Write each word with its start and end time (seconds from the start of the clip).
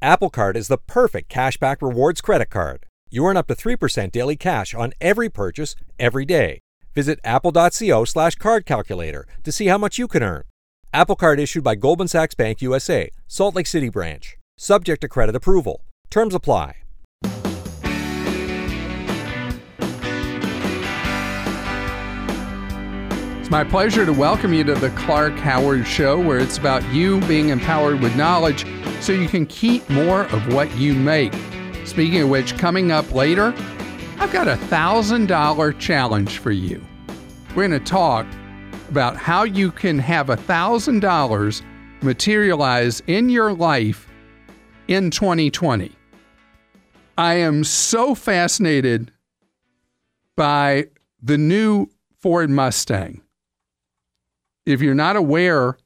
Apple 0.00 0.30
Card 0.30 0.56
is 0.56 0.68
the 0.68 0.78
perfect 0.78 1.28
cashback 1.28 1.82
rewards 1.82 2.20
credit 2.20 2.50
card. 2.50 2.86
You 3.10 3.26
earn 3.26 3.36
up 3.36 3.48
to 3.48 3.56
3% 3.56 4.12
daily 4.12 4.36
cash 4.36 4.72
on 4.72 4.92
every 5.00 5.28
purchase 5.28 5.74
every 5.98 6.24
day. 6.24 6.60
Visit 6.94 7.18
apple.co 7.24 8.04
slash 8.04 8.36
to 8.36 9.52
see 9.52 9.66
how 9.66 9.78
much 9.78 9.98
you 9.98 10.06
can 10.06 10.22
earn. 10.22 10.44
Apple 10.92 11.16
Card 11.16 11.40
issued 11.40 11.64
by 11.64 11.74
Goldman 11.74 12.06
Sachs 12.06 12.36
Bank 12.36 12.62
USA, 12.62 13.10
Salt 13.26 13.56
Lake 13.56 13.66
City 13.66 13.88
branch. 13.88 14.36
Subject 14.56 15.00
to 15.00 15.08
credit 15.08 15.34
approval. 15.34 15.82
Terms 16.10 16.34
apply. 16.34 16.76
It's 23.40 23.50
my 23.50 23.64
pleasure 23.64 24.06
to 24.06 24.12
welcome 24.12 24.52
you 24.52 24.62
to 24.62 24.74
the 24.74 24.90
Clark 24.90 25.32
Howard 25.38 25.86
Show, 25.86 26.20
where 26.20 26.38
it's 26.38 26.58
about 26.58 26.84
you 26.92 27.18
being 27.22 27.48
empowered 27.48 28.00
with 28.00 28.14
knowledge 28.14 28.66
so 29.00 29.12
you 29.12 29.28
can 29.28 29.46
keep 29.46 29.88
more 29.88 30.22
of 30.22 30.52
what 30.52 30.74
you 30.76 30.94
make. 30.94 31.32
Speaking 31.84 32.22
of 32.22 32.28
which, 32.28 32.56
coming 32.58 32.90
up 32.92 33.12
later, 33.12 33.54
I've 34.18 34.32
got 34.32 34.48
a 34.48 34.56
$1,000 34.56 35.78
challenge 35.78 36.38
for 36.38 36.50
you. 36.50 36.84
We're 37.54 37.68
going 37.68 37.80
to 37.80 37.90
talk 37.90 38.26
about 38.88 39.16
how 39.16 39.44
you 39.44 39.70
can 39.70 39.98
have 39.98 40.30
a 40.30 40.36
$1,000 40.36 41.62
materialize 42.02 43.02
in 43.06 43.28
your 43.28 43.52
life 43.52 44.08
in 44.88 45.10
2020. 45.10 45.92
I 47.16 47.34
am 47.34 47.64
so 47.64 48.14
fascinated 48.14 49.12
by 50.36 50.86
the 51.22 51.38
new 51.38 51.88
Ford 52.20 52.50
Mustang 52.50 53.22
if 54.68 54.82
you're 54.82 54.94
not 54.94 55.16
aware, 55.16 55.78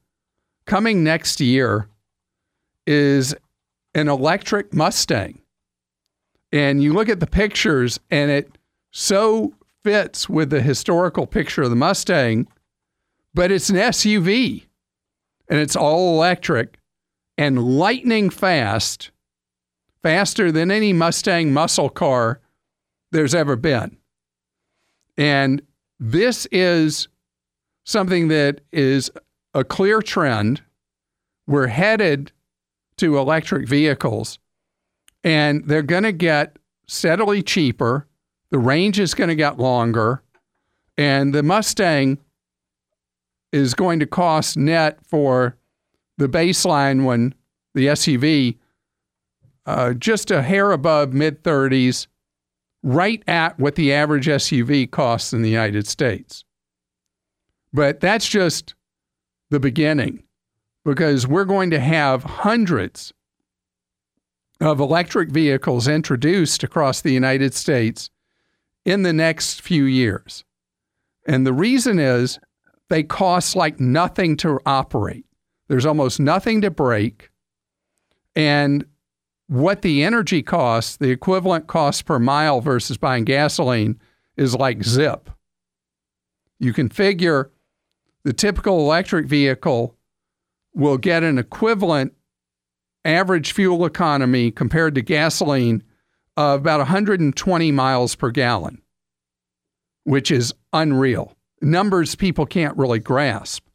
coming 0.66 1.04
next 1.04 1.40
year 1.40 1.88
is 2.86 3.34
an 3.94 4.08
electric 4.08 4.72
Mustang. 4.72 5.40
And 6.52 6.82
you 6.82 6.92
look 6.92 7.08
at 7.08 7.20
the 7.20 7.26
pictures, 7.26 7.98
and 8.10 8.30
it 8.30 8.58
so 8.90 9.54
fits 9.82 10.28
with 10.28 10.50
the 10.50 10.60
historical 10.60 11.26
picture 11.26 11.62
of 11.62 11.70
the 11.70 11.76
Mustang, 11.76 12.46
but 13.34 13.50
it's 13.50 13.70
an 13.70 13.76
SUV 13.76 14.66
and 15.48 15.58
it's 15.58 15.76
all 15.76 16.14
electric 16.14 16.78
and 17.38 17.62
lightning 17.62 18.30
fast, 18.30 19.10
faster 20.02 20.52
than 20.52 20.70
any 20.70 20.92
Mustang 20.92 21.52
muscle 21.52 21.88
car 21.88 22.40
there's 23.10 23.34
ever 23.34 23.56
been. 23.56 23.96
And 25.16 25.62
this 25.98 26.46
is 26.52 27.08
something 27.84 28.28
that 28.28 28.60
is 28.72 29.10
a 29.54 29.64
clear 29.64 30.00
trend. 30.00 30.62
We're 31.46 31.66
headed 31.68 32.32
to 33.02 33.18
electric 33.18 33.66
vehicles, 33.66 34.38
and 35.24 35.66
they're 35.66 35.82
going 35.82 36.04
to 36.04 36.12
get 36.12 36.56
steadily 36.86 37.42
cheaper. 37.42 38.06
The 38.52 38.60
range 38.60 39.00
is 39.00 39.12
going 39.12 39.26
to 39.26 39.34
get 39.34 39.58
longer, 39.58 40.22
and 40.96 41.34
the 41.34 41.42
Mustang 41.42 42.18
is 43.52 43.74
going 43.74 43.98
to 43.98 44.06
cost 44.06 44.56
net 44.56 45.00
for 45.04 45.56
the 46.16 46.28
baseline 46.28 47.04
when 47.04 47.34
the 47.74 47.86
SUV 47.88 48.56
uh, 49.66 49.94
just 49.94 50.30
a 50.30 50.40
hair 50.40 50.70
above 50.70 51.12
mid 51.12 51.42
30s, 51.42 52.06
right 52.84 53.20
at 53.26 53.58
what 53.58 53.74
the 53.74 53.92
average 53.92 54.28
SUV 54.28 54.88
costs 54.88 55.32
in 55.32 55.42
the 55.42 55.50
United 55.50 55.88
States. 55.88 56.44
But 57.72 57.98
that's 57.98 58.28
just 58.28 58.76
the 59.50 59.58
beginning 59.58 60.22
because 60.84 61.26
we're 61.26 61.44
going 61.44 61.70
to 61.70 61.80
have 61.80 62.24
hundreds 62.24 63.12
of 64.60 64.80
electric 64.80 65.30
vehicles 65.30 65.88
introduced 65.88 66.62
across 66.62 67.00
the 67.00 67.12
United 67.12 67.54
States 67.54 68.10
in 68.84 69.02
the 69.02 69.12
next 69.12 69.60
few 69.60 69.84
years. 69.84 70.44
And 71.26 71.46
the 71.46 71.52
reason 71.52 71.98
is 71.98 72.38
they 72.88 73.02
cost 73.02 73.56
like 73.56 73.80
nothing 73.80 74.36
to 74.38 74.60
operate. 74.66 75.24
There's 75.68 75.86
almost 75.86 76.20
nothing 76.20 76.60
to 76.62 76.70
break. 76.70 77.30
And 78.34 78.84
what 79.46 79.82
the 79.82 80.02
energy 80.02 80.42
costs, 80.42 80.96
the 80.96 81.10
equivalent 81.10 81.66
cost 81.66 82.04
per 82.04 82.18
mile 82.18 82.60
versus 82.60 82.96
buying 82.96 83.24
gasoline, 83.24 84.00
is 84.36 84.54
like 84.54 84.82
zip. 84.82 85.30
You 86.58 86.72
can 86.72 86.88
figure 86.88 87.50
the 88.24 88.32
typical 88.32 88.78
electric 88.80 89.26
vehicle 89.26 89.96
will 90.74 90.98
get 90.98 91.22
an 91.22 91.38
equivalent 91.38 92.14
average 93.04 93.52
fuel 93.52 93.84
economy 93.84 94.50
compared 94.50 94.94
to 94.94 95.02
gasoline 95.02 95.82
of 96.36 96.60
about 96.60 96.78
120 96.78 97.72
miles 97.72 98.14
per 98.14 98.30
gallon, 98.30 98.80
which 100.04 100.30
is 100.30 100.54
unreal. 100.72 101.36
Numbers 101.60 102.14
people 102.14 102.46
can't 102.46 102.76
really 102.76 102.98
grasp. 102.98 103.66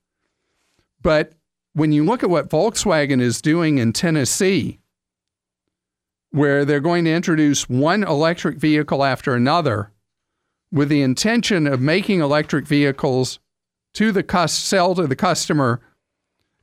But 1.01 1.33
when 1.73 1.91
you 1.91 2.03
look 2.03 2.23
at 2.23 2.29
what 2.29 2.49
Volkswagen 2.49 3.21
is 3.21 3.41
doing 3.41 3.77
in 3.77 3.93
Tennessee, 3.93 4.79
where 6.31 6.65
they're 6.65 6.79
going 6.79 7.05
to 7.05 7.13
introduce 7.13 7.69
one 7.69 8.03
electric 8.03 8.57
vehicle 8.57 9.03
after 9.03 9.35
another 9.35 9.91
with 10.71 10.89
the 10.89 11.01
intention 11.01 11.67
of 11.67 11.79
making 11.79 12.19
electric 12.19 12.65
vehicles 12.67 13.39
to 13.93 14.11
the 14.11 14.23
cus- 14.23 14.53
sell 14.53 14.93
to 14.95 15.07
the 15.07 15.15
customer 15.15 15.81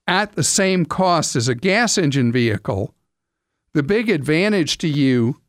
at 0.06 0.32
the 0.32 0.42
same 0.42 0.84
cost 0.84 1.37
as 1.37 1.48
a 1.48 1.54
gas 1.54 1.97
engine 1.98 2.31
vehicle, 2.32 2.94
the 3.72 3.82
big 3.82 4.10
advantage 4.10 4.78
to 4.78 4.88
you 4.88 5.41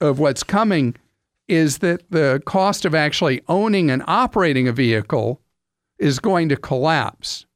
of 0.00 0.18
what's 0.18 0.42
coming 0.42 0.96
is 1.48 1.78
that 1.78 2.10
the 2.10 2.42
cost 2.44 2.84
of 2.84 2.94
actually 2.94 3.42
owning 3.48 3.90
and 3.90 4.02
operating 4.06 4.68
a 4.68 4.72
vehicle 4.72 5.40
is 5.98 6.18
going 6.18 6.48
to 6.48 6.56
collapse. 6.56 7.46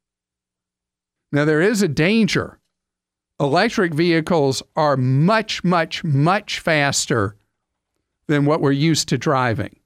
Now, 1.32 1.44
there 1.44 1.60
is 1.60 1.82
a 1.82 1.88
danger. 1.88 2.58
Electric 3.38 3.92
vehicles 3.92 4.62
are 4.76 4.96
much, 4.96 5.62
much, 5.62 6.02
much 6.04 6.60
faster 6.60 7.36
than 8.28 8.44
what 8.44 8.60
we're 8.60 8.72
used 8.72 9.08
to 9.08 9.18
driving. 9.18 9.76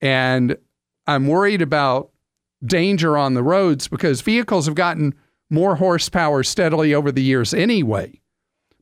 And 0.00 0.56
I'm 1.06 1.26
worried 1.26 1.62
about 1.62 2.10
danger 2.64 3.16
on 3.16 3.34
the 3.34 3.42
roads 3.42 3.88
because 3.88 4.20
vehicles 4.20 4.66
have 4.66 4.74
gotten 4.74 5.14
more 5.50 5.76
horsepower 5.76 6.42
steadily 6.42 6.94
over 6.94 7.12
the 7.12 7.22
years 7.22 7.54
anyway. 7.54 8.20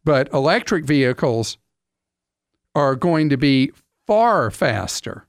But 0.04 0.32
electric 0.32 0.84
vehicles 0.84 1.58
are 2.74 2.96
going 2.96 3.28
to 3.30 3.36
be 3.36 3.72
far 4.06 4.50
faster. 4.50 5.26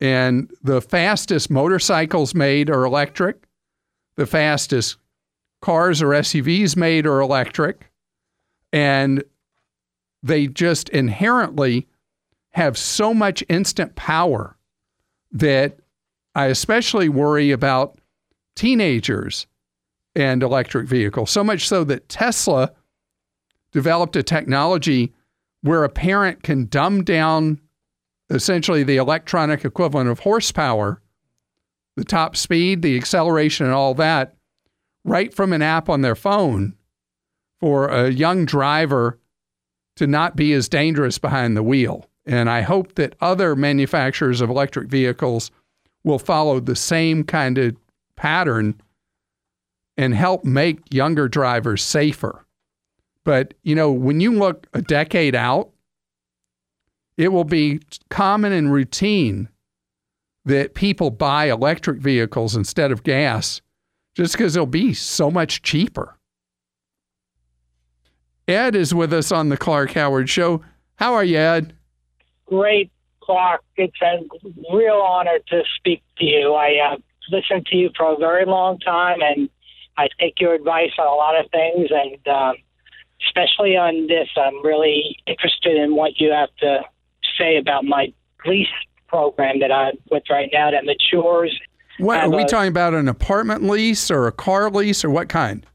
And 0.00 0.50
the 0.62 0.80
fastest 0.80 1.50
motorcycles 1.50 2.34
made 2.34 2.68
are 2.68 2.84
electric. 2.84 3.44
The 4.16 4.26
fastest 4.26 4.96
cars 5.60 6.02
or 6.02 6.08
SUVs 6.08 6.76
made 6.76 7.06
are 7.06 7.20
electric. 7.20 7.90
And 8.72 9.22
they 10.22 10.46
just 10.46 10.88
inherently 10.88 11.86
have 12.50 12.76
so 12.76 13.14
much 13.14 13.44
instant 13.48 13.94
power 13.94 14.56
that 15.30 15.78
I 16.34 16.46
especially 16.46 17.08
worry 17.08 17.50
about 17.50 17.98
teenagers 18.56 19.46
and 20.14 20.42
electric 20.42 20.88
vehicles, 20.88 21.30
so 21.30 21.42
much 21.42 21.66
so 21.66 21.84
that 21.84 22.08
Tesla 22.08 22.72
developed 23.72 24.16
a 24.16 24.22
technology 24.22 25.12
where 25.62 25.84
a 25.84 25.88
parent 25.88 26.42
can 26.42 26.66
dumb 26.66 27.02
down 27.04 27.60
essentially 28.30 28.82
the 28.82 28.96
electronic 28.96 29.64
equivalent 29.64 30.08
of 30.08 30.20
horsepower, 30.20 31.00
the 31.96 32.04
top 32.04 32.36
speed, 32.36 32.82
the 32.82 32.96
acceleration, 32.96 33.66
and 33.66 33.74
all 33.74 33.94
that, 33.94 34.34
right 35.04 35.32
from 35.34 35.52
an 35.52 35.62
app 35.62 35.88
on 35.88 36.00
their 36.00 36.14
phone 36.14 36.74
for 37.60 37.88
a 37.88 38.10
young 38.10 38.44
driver 38.44 39.18
to 39.96 40.06
not 40.06 40.36
be 40.36 40.52
as 40.52 40.68
dangerous 40.68 41.18
behind 41.18 41.56
the 41.56 41.62
wheel. 41.62 42.08
And 42.24 42.48
I 42.48 42.62
hope 42.62 42.94
that 42.94 43.16
other 43.20 43.54
manufacturers 43.54 44.40
of 44.40 44.48
electric 44.48 44.88
vehicles 44.88 45.50
will 46.04 46.18
follow 46.18 46.60
the 46.60 46.76
same 46.76 47.24
kind 47.24 47.58
of 47.58 47.76
pattern 48.16 48.80
and 50.02 50.16
help 50.16 50.44
make 50.44 50.80
younger 50.92 51.28
drivers 51.28 51.80
safer. 51.80 52.44
But, 53.22 53.54
you 53.62 53.76
know, 53.76 53.92
when 53.92 54.20
you 54.20 54.32
look 54.32 54.66
a 54.74 54.82
decade 54.82 55.36
out, 55.36 55.70
it 57.16 57.28
will 57.28 57.44
be 57.44 57.80
common 58.10 58.52
and 58.52 58.72
routine 58.72 59.48
that 60.44 60.74
people 60.74 61.10
buy 61.10 61.44
electric 61.44 62.00
vehicles 62.00 62.56
instead 62.56 62.90
of 62.90 63.04
gas 63.04 63.60
just 64.16 64.32
because 64.32 64.54
they'll 64.54 64.66
be 64.66 64.92
so 64.92 65.30
much 65.30 65.62
cheaper. 65.62 66.18
Ed 68.48 68.74
is 68.74 68.92
with 68.92 69.12
us 69.12 69.30
on 69.30 69.50
the 69.50 69.56
Clark 69.56 69.92
Howard 69.92 70.28
Show. 70.28 70.62
How 70.96 71.14
are 71.14 71.22
you, 71.22 71.38
Ed? 71.38 71.74
Great. 72.46 72.90
Clark, 73.20 73.62
it's 73.76 73.96
a 74.02 74.18
real 74.74 74.96
honor 74.96 75.38
to 75.46 75.62
speak 75.76 76.02
to 76.18 76.24
you. 76.24 76.54
I 76.54 76.94
uh, 76.94 76.96
listened 77.30 77.66
to 77.66 77.76
you 77.76 77.90
for 77.96 78.12
a 78.12 78.16
very 78.16 78.44
long 78.44 78.80
time, 78.80 79.20
and 79.22 79.48
I 79.96 80.08
take 80.18 80.40
your 80.40 80.54
advice 80.54 80.90
on 80.98 81.06
a 81.06 81.14
lot 81.14 81.38
of 81.38 81.50
things. 81.50 81.90
And 81.90 82.28
uh, 82.28 82.52
especially 83.26 83.76
on 83.76 84.06
this. 84.06 84.28
I'm 84.36 84.64
really 84.64 85.16
interested 85.26 85.76
in 85.76 85.94
what 85.94 86.18
you 86.18 86.30
have 86.32 86.48
to 86.60 86.80
say 87.38 87.56
about 87.56 87.84
my 87.84 88.12
lease 88.44 88.66
program 89.08 89.60
that 89.60 89.70
I'm 89.70 89.94
with 90.10 90.24
right 90.30 90.50
now 90.52 90.70
that 90.70 90.84
matures. 90.84 91.58
What 91.98 92.20
are 92.20 92.30
we 92.30 92.42
a- 92.42 92.46
talking 92.48 92.68
about? 92.68 92.94
An 92.94 93.08
apartment 93.08 93.62
lease 93.64 94.10
or 94.10 94.26
a 94.26 94.32
car 94.32 94.70
lease 94.70 95.04
or 95.04 95.10
what 95.10 95.28
kind? 95.28 95.66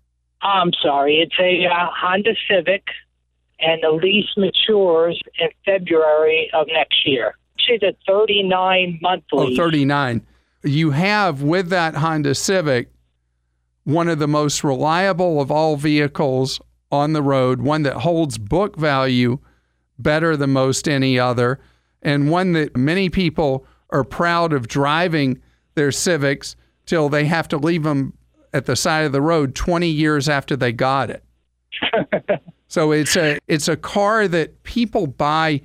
I'm 0.42 0.72
sorry, 0.84 1.16
it's 1.20 1.34
a 1.40 1.66
uh, 1.66 1.88
Honda 1.92 2.34
Civic, 2.48 2.84
and 3.60 3.82
the 3.82 3.90
lease 3.90 4.30
matures 4.38 5.20
in 5.40 5.50
February 5.66 6.50
of 6.54 6.68
next 6.68 7.08
year. 7.08 7.36
It's 7.70 7.84
a 7.84 7.94
39 8.08 9.00
month 9.02 9.24
Oh, 9.34 9.56
39. 9.56 10.26
You 10.64 10.92
have 10.92 11.42
with 11.42 11.70
that 11.70 11.96
Honda 11.96 12.36
Civic 12.36 12.90
one 13.88 14.10
of 14.10 14.20
the 14.20 14.28
most 14.28 14.66
reliable 14.66 15.40
of 15.40 15.50
all 15.50 15.78
vehicles 15.78 16.60
on 16.92 17.14
the 17.14 17.22
road, 17.22 17.62
one 17.62 17.84
that 17.84 17.96
holds 17.96 18.38
book 18.38 18.76
value 18.76 19.40
better 19.98 20.36
than 20.36 20.50
most 20.50 20.90
any 20.90 21.18
other, 21.18 21.58
and 22.02 22.30
one 22.30 22.52
that 22.52 22.76
many 22.76 23.10
people 23.10 23.66
are 23.90 24.04
proud 24.04 24.52
of 24.52 24.68
driving 24.68 25.42
their 25.76 25.90
Civics 25.94 26.58
till 26.86 27.08
they 27.08 27.28
have 27.28 27.48
to 27.48 27.58
leave 27.58 27.84
them 27.84 28.12
at 28.52 28.66
the 28.66 28.76
side 28.76 29.06
of 29.06 29.14
the 29.14 29.22
road 29.22 29.56
20 29.56 29.88
years 29.88 30.28
after 30.28 30.58
they 30.58 30.74
got 30.74 31.10
it. 31.10 31.24
so 32.68 32.92
it's 32.92 33.16
a 33.16 33.40
it's 33.48 33.70
a 33.70 33.78
car 33.78 34.28
that 34.28 34.64
people 34.64 35.08
buy 35.08 35.62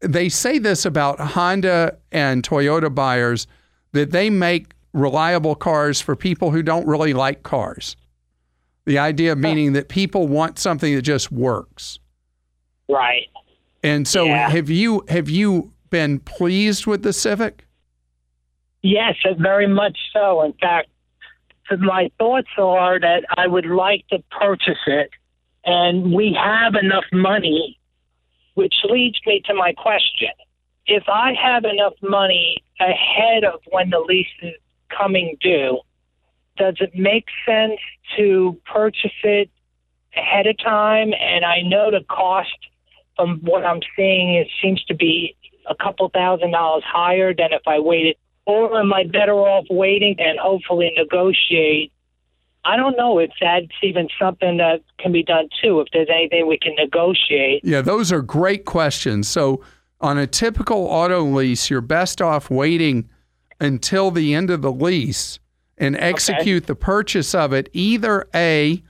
they 0.00 0.30
say 0.30 0.58
this 0.58 0.86
about 0.86 1.20
Honda 1.20 1.98
and 2.10 2.42
Toyota 2.42 2.94
buyers 2.94 3.46
that 3.92 4.12
they 4.12 4.30
make 4.30 4.72
reliable 4.96 5.54
cars 5.54 6.00
for 6.00 6.16
people 6.16 6.50
who 6.50 6.62
don't 6.62 6.86
really 6.86 7.12
like 7.12 7.42
cars. 7.42 7.96
The 8.86 8.98
idea 8.98 9.36
meaning 9.36 9.72
that 9.74 9.88
people 9.88 10.26
want 10.28 10.58
something 10.58 10.94
that 10.94 11.02
just 11.02 11.30
works. 11.30 11.98
Right. 12.88 13.28
And 13.82 14.06
so 14.08 14.24
Yeah. 14.24 14.48
have 14.48 14.70
you 14.70 15.04
have 15.08 15.28
you 15.28 15.72
been 15.90 16.18
pleased 16.20 16.86
with 16.86 17.02
the 17.02 17.12
Civic? 17.12 17.64
Yes, 18.82 19.16
uh, 19.24 19.34
very 19.34 19.66
much 19.66 19.98
so. 20.12 20.42
In 20.42 20.52
fact, 20.54 20.88
my 21.78 22.10
thoughts 22.18 22.48
are 22.58 22.98
that 23.00 23.24
I 23.36 23.46
would 23.48 23.66
like 23.66 24.06
to 24.08 24.22
purchase 24.30 24.78
it, 24.86 25.10
and 25.64 26.12
we 26.12 26.32
have 26.32 26.74
enough 26.76 27.04
money, 27.12 27.78
which 28.54 28.74
leads 28.84 29.18
me 29.26 29.42
to 29.46 29.54
my 29.54 29.72
question. 29.72 30.30
If 30.86 31.08
I 31.08 31.32
have 31.34 31.64
enough 31.64 31.94
money 32.02 32.62
ahead 32.78 33.42
of 33.42 33.60
when 33.72 33.90
the 33.90 33.98
lease 33.98 34.26
is 34.42 34.54
coming 34.88 35.36
due, 35.40 35.80
does 36.56 36.76
it 36.80 36.94
make 36.94 37.26
sense 37.46 37.80
to 38.16 38.58
purchase 38.72 39.12
it 39.22 39.50
ahead 40.16 40.46
of 40.46 40.58
time? 40.58 41.12
And 41.18 41.44
I 41.44 41.62
know 41.62 41.90
the 41.90 42.04
cost 42.08 42.56
from 43.16 43.40
what 43.40 43.64
I'm 43.64 43.80
seeing 43.96 44.34
it 44.34 44.48
seems 44.62 44.82
to 44.84 44.94
be 44.94 45.36
a 45.68 45.74
couple 45.74 46.08
thousand 46.10 46.52
dollars 46.52 46.84
higher 46.86 47.34
than 47.34 47.52
if 47.52 47.62
I 47.66 47.78
waited. 47.78 48.16
Or 48.44 48.78
am 48.78 48.92
I 48.92 49.04
better 49.04 49.34
off 49.34 49.66
waiting 49.68 50.16
and 50.18 50.38
hopefully 50.38 50.92
negotiate? 50.96 51.92
I 52.64 52.76
don't 52.76 52.96
know 52.96 53.18
if 53.18 53.30
that's 53.40 53.66
even 53.82 54.08
something 54.20 54.56
that 54.58 54.82
can 54.98 55.12
be 55.12 55.22
done 55.22 55.48
too. 55.62 55.80
If 55.80 55.88
there's 55.92 56.08
anything 56.10 56.46
we 56.46 56.58
can 56.58 56.74
negotiate. 56.76 57.64
Yeah, 57.64 57.80
those 57.80 58.12
are 58.12 58.22
great 58.22 58.64
questions. 58.64 59.28
So, 59.28 59.62
on 60.00 60.18
a 60.18 60.26
typical 60.26 60.78
auto 60.86 61.22
lease, 61.24 61.70
you're 61.70 61.80
best 61.80 62.20
off 62.20 62.50
waiting 62.50 63.08
until 63.60 64.10
the 64.10 64.34
end 64.34 64.50
of 64.50 64.62
the 64.62 64.72
lease 64.72 65.38
and 65.78 65.96
execute 65.96 66.66
the 66.66 66.74
purchase 66.74 67.34
of 67.34 67.52
it 67.52 67.68
either 67.72 68.26
A, 68.34 68.82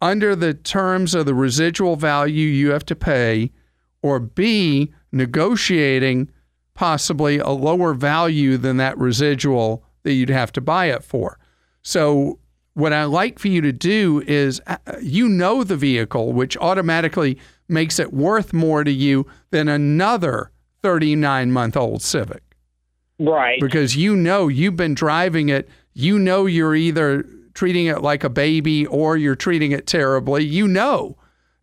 under 0.00 0.34
the 0.34 0.54
terms 0.54 1.14
of 1.14 1.26
the 1.26 1.34
residual 1.34 1.96
value 1.96 2.46
you 2.46 2.70
have 2.70 2.86
to 2.86 2.96
pay, 2.96 3.50
or 4.02 4.18
B, 4.18 4.92
negotiating 5.12 6.30
possibly 6.74 7.38
a 7.38 7.50
lower 7.50 7.92
value 7.92 8.56
than 8.56 8.78
that 8.78 8.96
residual 8.96 9.84
that 10.02 10.14
you'd 10.14 10.30
have 10.30 10.52
to 10.52 10.60
buy 10.60 10.86
it 10.86 11.04
for. 11.04 11.38
So, 11.82 12.38
what 12.74 12.92
I 12.92 13.04
like 13.04 13.38
for 13.38 13.48
you 13.48 13.60
to 13.62 13.72
do 13.72 14.22
is 14.26 14.62
uh, 14.66 14.76
you 15.02 15.28
know 15.28 15.64
the 15.64 15.76
vehicle, 15.76 16.32
which 16.32 16.56
automatically 16.56 17.36
makes 17.68 17.98
it 17.98 18.12
worth 18.12 18.52
more 18.52 18.84
to 18.84 18.90
you 18.90 19.26
than 19.50 19.68
another 19.68 20.50
39 20.82 21.50
month 21.50 21.76
old 21.76 22.00
Civic 22.00 22.42
Right. 23.20 23.60
because 23.60 23.96
you 23.96 24.16
know 24.16 24.48
you've 24.48 24.76
been 24.76 24.94
driving 24.94 25.50
it. 25.50 25.68
You 25.92 26.18
know 26.18 26.46
you're 26.46 26.74
either 26.74 27.26
treating 27.54 27.86
it 27.86 28.00
like 28.02 28.24
a 28.24 28.30
baby 28.30 28.86
or 28.86 29.16
you're 29.16 29.36
treating 29.36 29.72
it 29.72 29.86
terribly. 29.86 30.44
You 30.44 30.66
know. 30.66 31.16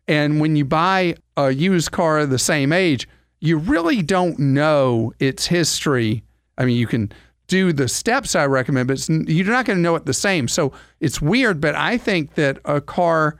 And 0.06 0.40
when 0.40 0.56
you 0.56 0.64
buy 0.64 1.16
a 1.36 1.50
used 1.50 1.90
car 1.90 2.20
of 2.20 2.30
the 2.30 2.38
same 2.38 2.72
age, 2.72 3.08
you 3.40 3.58
really 3.58 4.02
don't 4.02 4.38
know 4.38 5.12
its 5.18 5.46
history. 5.46 6.22
I 6.56 6.64
mean, 6.64 6.76
you 6.76 6.86
can 6.86 7.12
do 7.46 7.72
the 7.72 7.88
steps 7.88 8.34
I 8.34 8.46
recommend, 8.46 8.88
but 8.88 9.08
you're 9.08 9.46
not 9.46 9.64
going 9.64 9.78
to 9.78 9.82
know 9.82 9.96
it 9.96 10.06
the 10.06 10.14
same. 10.14 10.48
So 10.48 10.72
it's 11.00 11.20
weird, 11.20 11.60
but 11.60 11.74
I 11.74 11.98
think 11.98 12.34
that 12.34 12.58
a 12.64 12.80
car 12.80 13.38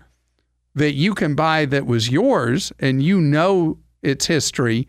that 0.74 0.92
you 0.94 1.14
can 1.14 1.34
buy 1.34 1.66
that 1.66 1.86
was 1.86 2.08
yours 2.08 2.72
and 2.78 3.02
you 3.02 3.20
know 3.20 3.78
its 4.02 4.26
history 4.26 4.88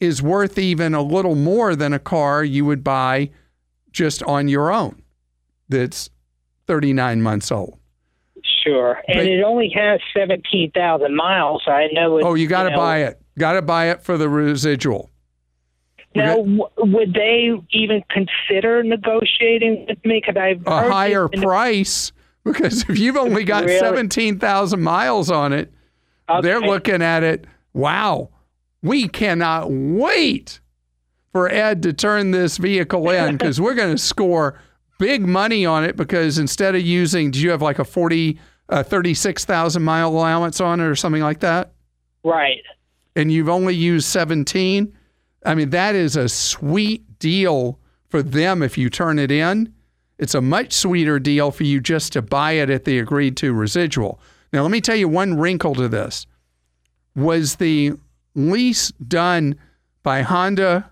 is 0.00 0.22
worth 0.22 0.58
even 0.58 0.94
a 0.94 1.02
little 1.02 1.34
more 1.34 1.76
than 1.76 1.92
a 1.92 1.98
car 1.98 2.42
you 2.42 2.64
would 2.64 2.82
buy 2.82 3.30
just 3.92 4.22
on 4.24 4.48
your 4.48 4.72
own 4.72 5.02
that's 5.68 6.10
39 6.66 7.22
months 7.22 7.52
old. 7.52 7.78
Sure. 8.64 9.00
And 9.08 9.18
But- 9.18 9.26
it 9.26 9.42
only 9.44 9.68
has 9.74 10.00
17,000 10.16 11.14
miles. 11.14 11.62
I 11.66 11.88
know. 11.92 12.20
Oh, 12.22 12.34
you 12.34 12.46
got 12.46 12.64
to 12.64 12.70
know, 12.70 12.76
buy 12.76 12.98
it. 13.04 13.20
Got 13.38 13.52
to 13.54 13.62
buy 13.62 13.86
it 13.90 14.02
for 14.02 14.16
the 14.18 14.28
residual. 14.28 15.10
Now, 16.14 16.36
w- 16.38 16.64
would 16.78 17.14
they 17.14 17.50
even 17.70 18.02
consider 18.10 18.82
negotiating 18.82 19.86
with 19.88 20.04
me? 20.04 20.20
Because 20.24 20.40
I've 20.40 20.66
A 20.66 20.90
higher 20.90 21.28
this 21.28 21.34
in 21.34 21.40
the- 21.40 21.46
price 21.46 22.12
because 22.44 22.88
if 22.88 22.98
you've 22.98 23.16
only 23.16 23.44
got 23.44 23.64
Really? 23.64 23.78
17,000 23.78 24.80
miles 24.80 25.30
on 25.30 25.52
it, 25.52 25.72
they're 26.42 26.60
looking 26.60 27.02
at 27.02 27.22
it. 27.22 27.44
Wow, 27.74 28.30
we 28.82 29.08
cannot 29.08 29.70
wait 29.70 30.60
for 31.32 31.48
Ed 31.48 31.82
to 31.84 31.92
turn 31.92 32.30
this 32.30 32.56
vehicle 32.56 33.08
in 33.10 33.36
because 33.36 33.60
we're 33.60 33.74
going 33.74 33.94
to 33.94 34.02
score 34.02 34.60
big 34.98 35.22
money 35.26 35.64
on 35.64 35.84
it 35.84 35.96
because 35.96 36.38
instead 36.38 36.74
of 36.74 36.82
using, 36.82 37.30
do 37.30 37.40
you 37.40 37.50
have 37.50 37.62
like 37.62 37.78
a 37.78 37.84
40, 37.84 38.38
uh, 38.68 38.82
36,000 38.82 39.82
mile 39.82 40.08
allowance 40.08 40.60
on 40.60 40.80
it 40.80 40.84
or 40.84 40.96
something 40.96 41.22
like 41.22 41.40
that? 41.40 41.72
Right. 42.24 42.62
And 43.16 43.32
you've 43.32 43.48
only 43.48 43.74
used 43.74 44.06
17? 44.06 44.96
I 45.44 45.54
mean, 45.54 45.70
that 45.70 45.94
is 45.94 46.16
a 46.16 46.28
sweet 46.28 47.18
deal 47.18 47.78
for 48.08 48.22
them 48.22 48.62
if 48.62 48.76
you 48.76 48.90
turn 48.90 49.18
it 49.18 49.30
in. 49.30 49.72
It's 50.18 50.34
a 50.34 50.40
much 50.42 50.72
sweeter 50.72 51.18
deal 51.18 51.50
for 51.50 51.64
you 51.64 51.80
just 51.80 52.12
to 52.12 52.22
buy 52.22 52.52
it 52.52 52.68
at 52.68 52.84
the 52.84 52.98
agreed 52.98 53.36
to 53.38 53.54
residual. 53.54 54.20
Now, 54.52 54.62
let 54.62 54.70
me 54.70 54.80
tell 54.80 54.96
you 54.96 55.08
one 55.08 55.38
wrinkle 55.38 55.74
to 55.76 55.88
this. 55.88 56.26
Was 57.16 57.56
the 57.56 57.94
lease 58.34 58.90
done 58.92 59.56
by 60.02 60.22
Honda, 60.22 60.90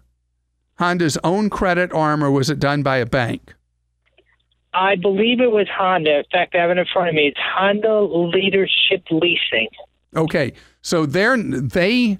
Honda's 0.78 1.18
own 1.24 1.50
credit 1.50 1.92
arm, 1.92 2.22
or 2.22 2.30
was 2.30 2.50
it 2.50 2.58
done 2.58 2.82
by 2.82 2.98
a 2.98 3.06
bank? 3.06 3.54
I 4.74 4.96
believe 4.96 5.40
it 5.40 5.50
was 5.50 5.66
Honda. 5.74 6.18
In 6.18 6.24
fact, 6.30 6.54
I 6.54 6.58
have 6.58 6.70
it 6.70 6.78
in 6.78 6.86
front 6.92 7.08
of 7.08 7.14
me. 7.14 7.28
It's 7.28 7.40
Honda 7.40 8.00
Leadership 8.00 9.04
Leasing. 9.10 9.68
Okay, 10.14 10.52
so 10.82 11.06
they're 11.06 11.36
they, 11.36 12.18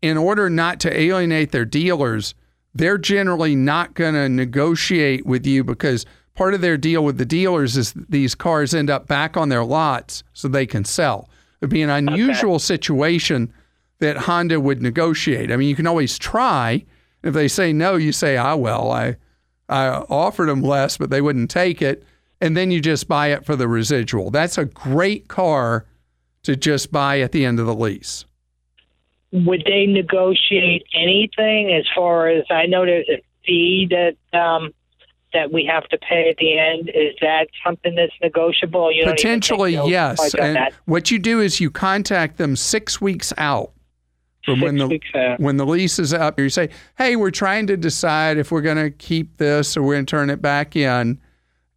in 0.00 0.16
order 0.16 0.48
not 0.48 0.80
to 0.80 1.00
alienate 1.00 1.52
their 1.52 1.64
dealers, 1.64 2.34
they're 2.74 2.98
generally 2.98 3.54
not 3.54 3.94
going 3.94 4.14
to 4.14 4.28
negotiate 4.28 5.26
with 5.26 5.46
you 5.46 5.62
because 5.64 6.06
part 6.34 6.54
of 6.54 6.60
their 6.60 6.76
deal 6.76 7.04
with 7.04 7.18
the 7.18 7.26
dealers 7.26 7.76
is 7.76 7.92
these 8.08 8.34
cars 8.34 8.74
end 8.74 8.90
up 8.90 9.06
back 9.06 9.36
on 9.36 9.50
their 9.50 9.64
lots 9.64 10.24
so 10.32 10.48
they 10.48 10.66
can 10.66 10.84
sell. 10.84 11.28
It'd 11.60 11.70
be 11.70 11.82
an 11.82 11.90
unusual 11.90 12.58
situation 12.58 13.52
that 14.02 14.16
Honda 14.16 14.58
would 14.58 14.82
negotiate. 14.82 15.52
I 15.52 15.56
mean, 15.56 15.68
you 15.68 15.76
can 15.76 15.86
always 15.86 16.18
try. 16.18 16.84
If 17.22 17.34
they 17.34 17.46
say 17.46 17.72
no, 17.72 17.94
you 17.94 18.10
say, 18.10 18.36
"Ah, 18.36 18.56
well, 18.56 18.90
I 18.90 19.16
I 19.68 19.86
offered 20.10 20.48
them 20.48 20.60
less, 20.60 20.98
but 20.98 21.08
they 21.08 21.20
wouldn't 21.20 21.50
take 21.50 21.80
it," 21.80 22.04
and 22.40 22.56
then 22.56 22.72
you 22.72 22.80
just 22.80 23.06
buy 23.06 23.28
it 23.28 23.46
for 23.46 23.54
the 23.54 23.68
residual. 23.68 24.32
That's 24.32 24.58
a 24.58 24.64
great 24.64 25.28
car 25.28 25.86
to 26.42 26.56
just 26.56 26.90
buy 26.90 27.20
at 27.20 27.30
the 27.30 27.44
end 27.44 27.60
of 27.60 27.66
the 27.66 27.74
lease. 27.74 28.24
Would 29.30 29.62
they 29.66 29.86
negotiate 29.86 30.84
anything 30.92 31.72
as 31.72 31.86
far 31.94 32.26
as 32.26 32.44
I 32.50 32.66
know 32.66 32.84
there's 32.84 33.08
a 33.08 33.22
fee 33.46 33.88
that 33.90 34.16
um, 34.36 34.74
that 35.32 35.52
we 35.52 35.64
have 35.64 35.86
to 35.90 35.98
pay 35.98 36.28
at 36.28 36.38
the 36.38 36.58
end? 36.58 36.88
Is 36.88 37.14
that 37.20 37.46
something 37.64 37.94
that's 37.94 38.12
negotiable? 38.20 38.90
You 38.90 39.04
don't 39.04 39.12
even 39.12 39.16
think 39.16 39.44
Potentially, 39.44 39.74
yes. 39.88 40.34
And 40.34 40.56
that? 40.56 40.72
what 40.86 41.12
you 41.12 41.20
do 41.20 41.40
is 41.40 41.60
you 41.60 41.70
contact 41.70 42.38
them 42.38 42.56
six 42.56 43.00
weeks 43.00 43.32
out 43.38 43.72
when 44.46 44.76
the 44.76 45.36
when 45.38 45.56
the 45.56 45.66
lease 45.66 45.98
is 45.98 46.12
up. 46.12 46.38
You 46.38 46.48
say, 46.48 46.70
"Hey, 46.98 47.16
we're 47.16 47.30
trying 47.30 47.66
to 47.68 47.76
decide 47.76 48.38
if 48.38 48.50
we're 48.50 48.62
going 48.62 48.76
to 48.76 48.90
keep 48.90 49.36
this 49.36 49.76
or 49.76 49.82
we're 49.82 49.94
going 49.94 50.06
to 50.06 50.10
turn 50.10 50.30
it 50.30 50.42
back 50.42 50.76
in." 50.76 51.20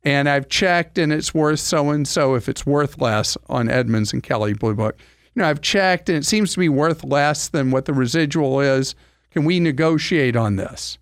And 0.03 0.29
I've 0.29 0.49
checked, 0.49 0.99
and 0.99 1.11
it's 1.11 1.33
worth 1.33 1.59
so 1.59 1.89
and 1.89 2.07
so. 2.07 2.35
If 2.35 2.47
it's 2.47 2.65
worth 2.65 3.01
less 3.01 3.37
on 3.49 3.69
Edmunds 3.69 4.13
and 4.13 4.21
Kelley 4.21 4.53
Blue 4.53 4.75
Book, 4.75 4.97
you 5.35 5.41
know, 5.41 5.49
I've 5.49 5.61
checked 5.61 6.09
and 6.09 6.19
it 6.19 6.25
seems 6.25 6.53
to 6.53 6.59
be 6.59 6.69
worth 6.69 7.03
less 7.03 7.49
than 7.49 7.71
what 7.71 7.85
the 7.85 7.93
residual 7.93 8.61
is. 8.61 8.95
Can 9.31 9.43
we 9.43 9.59
negotiate 9.59 10.35
on 10.35 10.55
this? 10.55 10.97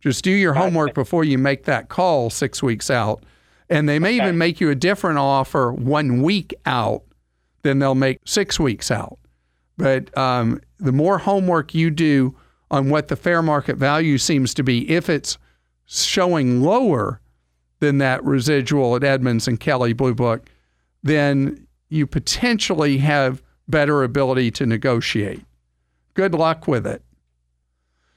Just 0.00 0.24
do 0.24 0.30
your 0.30 0.54
homework 0.54 0.94
before 0.94 1.22
you 1.22 1.38
make 1.38 1.64
that 1.64 1.88
call 1.88 2.30
six 2.30 2.62
weeks 2.62 2.90
out. 2.90 3.22
And 3.68 3.88
they 3.88 4.00
may 4.00 4.14
even 4.14 4.36
make 4.38 4.60
you 4.60 4.70
a 4.70 4.74
different 4.74 5.18
offer 5.18 5.72
one 5.72 6.22
week 6.22 6.52
out 6.66 7.04
than 7.62 7.78
they'll 7.78 7.94
make 7.94 8.18
six 8.24 8.58
weeks 8.58 8.90
out. 8.90 9.19
But 9.80 10.16
um, 10.16 10.60
the 10.78 10.92
more 10.92 11.18
homework 11.18 11.74
you 11.74 11.90
do 11.90 12.36
on 12.70 12.90
what 12.90 13.08
the 13.08 13.16
fair 13.16 13.40
market 13.40 13.76
value 13.76 14.18
seems 14.18 14.52
to 14.54 14.62
be, 14.62 14.88
if 14.90 15.08
it's 15.08 15.38
showing 15.86 16.60
lower 16.62 17.20
than 17.80 17.98
that 17.98 18.22
residual 18.22 18.94
at 18.94 19.02
Edmunds 19.02 19.48
and 19.48 19.58
Kelley 19.58 19.94
Blue 19.94 20.14
Book, 20.14 20.50
then 21.02 21.66
you 21.88 22.06
potentially 22.06 22.98
have 22.98 23.42
better 23.66 24.02
ability 24.02 24.50
to 24.50 24.66
negotiate. 24.66 25.42
Good 26.12 26.34
luck 26.34 26.68
with 26.68 26.86
it. 26.86 27.02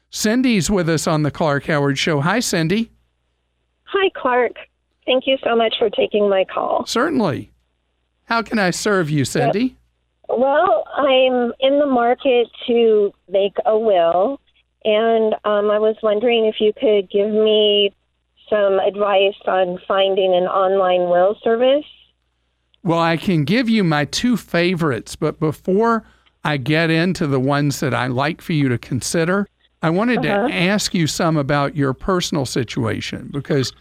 Cindy's 0.10 0.70
with 0.70 0.90
us 0.90 1.08
on 1.08 1.24
the 1.24 1.32
Clark 1.32 1.66
Howard 1.68 1.98
Show. 1.98 2.20
Hi, 2.20 2.40
Cindy. 2.42 2.92
Hi, 3.86 4.10
Clark. 4.16 4.54
Thank 5.06 5.28
you 5.28 5.38
so 5.44 5.56
much 5.56 5.76
for 5.80 5.90
taking 5.90 6.30
my 6.30 6.44
call. 6.44 6.86
Certainly. 6.86 7.52
How 8.26 8.42
can 8.42 8.60
I 8.60 8.72
serve 8.72 9.10
you, 9.10 9.24
Cindy? 9.26 9.78
Well, 10.38 10.86
I'm 10.96 11.54
in 11.60 11.80
the 11.80 11.86
market 11.86 12.48
to 12.68 13.14
make 13.30 13.56
a 13.66 13.78
will, 13.78 14.40
and 14.84 15.34
um, 15.46 15.70
I 15.72 15.80
was 15.80 15.96
wondering 16.04 16.46
if 16.46 16.56
you 16.60 16.74
could 16.74 17.10
give 17.10 17.30
me 17.30 17.94
some 18.50 18.80
advice 18.80 19.36
on 19.48 19.80
finding 19.88 20.34
an 20.36 20.44
online 20.44 21.10
will 21.10 21.38
service. 21.44 21.86
Well, 22.84 23.00
I 23.00 23.16
can 23.18 23.46
give 23.46 23.70
you 23.70 23.84
my 23.84 24.06
two 24.06 24.36
favorites, 24.36 25.16
but 25.16 25.40
before 25.40 26.04
I 26.44 26.58
get 26.58 26.90
into 26.90 27.28
the 27.28 27.40
ones 27.40 27.80
that 27.80 27.94
I 27.94 28.08
like 28.08 28.42
for 28.42 28.54
you 28.54 28.68
to 28.70 28.78
consider, 28.78 29.48
I 29.82 29.90
wanted 29.90 30.26
Uh-huh. 30.26 30.48
to 30.48 30.54
ask 30.54 30.94
you 30.94 31.08
some 31.08 31.38
about 31.38 31.76
your 31.76 31.94
personal 31.94 32.46
situation 32.46 33.30
because 33.32 33.72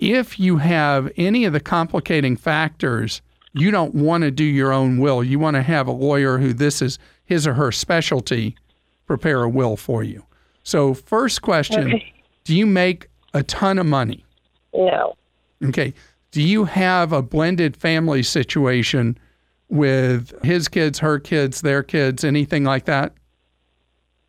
if 0.00 0.38
you 0.38 0.56
have 0.58 1.10
any 1.16 1.44
of 1.44 1.52
the 1.52 1.60
complicating 1.60 2.36
factors, 2.36 3.20
you 3.56 3.70
don't 3.70 3.94
want 3.94 4.22
to 4.22 4.30
do 4.30 4.44
your 4.44 4.72
own 4.72 4.98
will. 4.98 5.24
You 5.24 5.38
want 5.38 5.54
to 5.56 5.62
have 5.62 5.86
a 5.86 5.92
lawyer 5.92 6.38
who 6.38 6.52
this 6.52 6.82
is 6.82 6.98
his 7.24 7.46
or 7.46 7.54
her 7.54 7.72
specialty 7.72 8.54
prepare 9.06 9.42
a 9.42 9.48
will 9.48 9.76
for 9.76 10.02
you. 10.02 10.24
So, 10.62 10.94
first 10.94 11.42
question 11.42 11.88
Okay. 11.88 12.12
Do 12.44 12.54
you 12.54 12.66
make 12.66 13.08
a 13.34 13.42
ton 13.42 13.78
of 13.78 13.86
money? 13.86 14.24
No, 14.74 15.14
Okay. 15.64 15.94
Do 16.32 16.42
you 16.42 16.64
have 16.66 17.12
a 17.12 17.22
blended 17.22 17.76
family 17.76 18.22
situation 18.22 19.16
with 19.68 20.34
his 20.44 20.68
kids, 20.68 20.98
her 20.98 21.18
kids, 21.18 21.62
their 21.62 21.82
kids, 21.82 22.24
anything 22.24 22.64
like 22.64 22.84
that? 22.84 23.14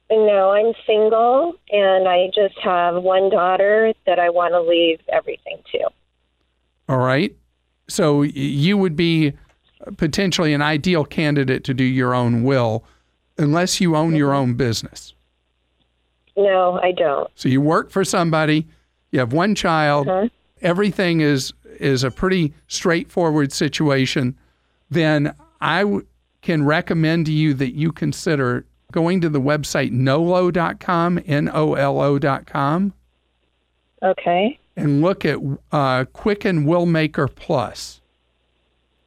no, 0.10 0.52
I'm 0.52 0.74
single, 0.86 1.56
and 1.70 2.08
I 2.08 2.28
just 2.34 2.58
have 2.64 3.04
one 3.04 3.30
daughter 3.30 3.94
that 4.06 4.20
I 4.20 4.30
want 4.30 4.54
to 4.54 4.62
leave 4.62 5.02
everything 5.10 5.58
to. 5.74 5.90
All 6.88 7.00
right. 7.00 7.36
So 7.88 8.22
you 8.24 8.78
would 8.78 8.96
be 8.96 9.34
potentially 9.98 10.54
an 10.54 10.62
ideal 10.62 11.06
candidate 11.06 11.64
to 11.66 11.74
do 11.74 11.84
your 11.84 12.14
own 12.14 12.44
will 12.44 12.84
unless 13.38 13.80
you 13.80 13.96
own 13.96 14.16
your 14.16 14.34
own 14.34 14.56
business. 14.56 15.14
No, 16.36 16.80
I 16.82 16.92
don't. 16.92 17.30
So 17.36 17.50
you 17.50 17.62
work 17.62 17.90
for 17.92 18.04
somebody, 18.04 18.68
you 19.12 19.20
have 19.20 19.34
one 19.34 19.56
child, 19.56 20.08
Uh-huh. 20.08 20.28
everything 20.62 21.22
is 21.22 21.54
is 21.80 22.04
a 22.04 22.10
pretty 22.10 22.54
straightforward 22.68 23.52
situation, 23.54 24.36
then 24.90 25.32
I 25.62 25.82
w- 25.84 26.06
can 26.42 26.66
recommend 26.66 27.28
to 27.28 27.32
you 27.32 27.54
that 27.54 27.76
you 27.76 27.92
consider 27.92 28.66
going 28.92 29.22
to 29.22 29.30
the 29.30 29.40
website 29.40 29.92
nolo.com, 29.92 31.20
N 31.28 31.52
O 31.54 31.76
L 31.76 32.00
O.com, 32.02 32.94
Okay. 34.02 34.58
And 34.78 35.02
look 35.02 35.26
at 35.26 35.40
uh, 35.72 36.06
Quicken 36.14 36.66
Willmaker 36.66 37.28
Plus. 37.34 38.00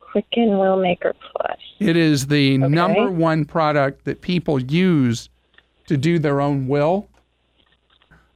Quicken 0.01 0.49
Willmaker 0.51 1.15
Plus. 1.33 1.59
It 1.79 1.97
is 1.97 2.27
the 2.27 2.57
Okay. 2.57 2.67
number 2.69 3.09
one 3.11 3.45
product 3.45 4.05
that 4.05 4.21
people 4.21 4.61
use 4.61 5.31
to 5.87 5.97
do 5.97 6.19
their 6.19 6.41
own 6.41 6.67
will. 6.67 7.09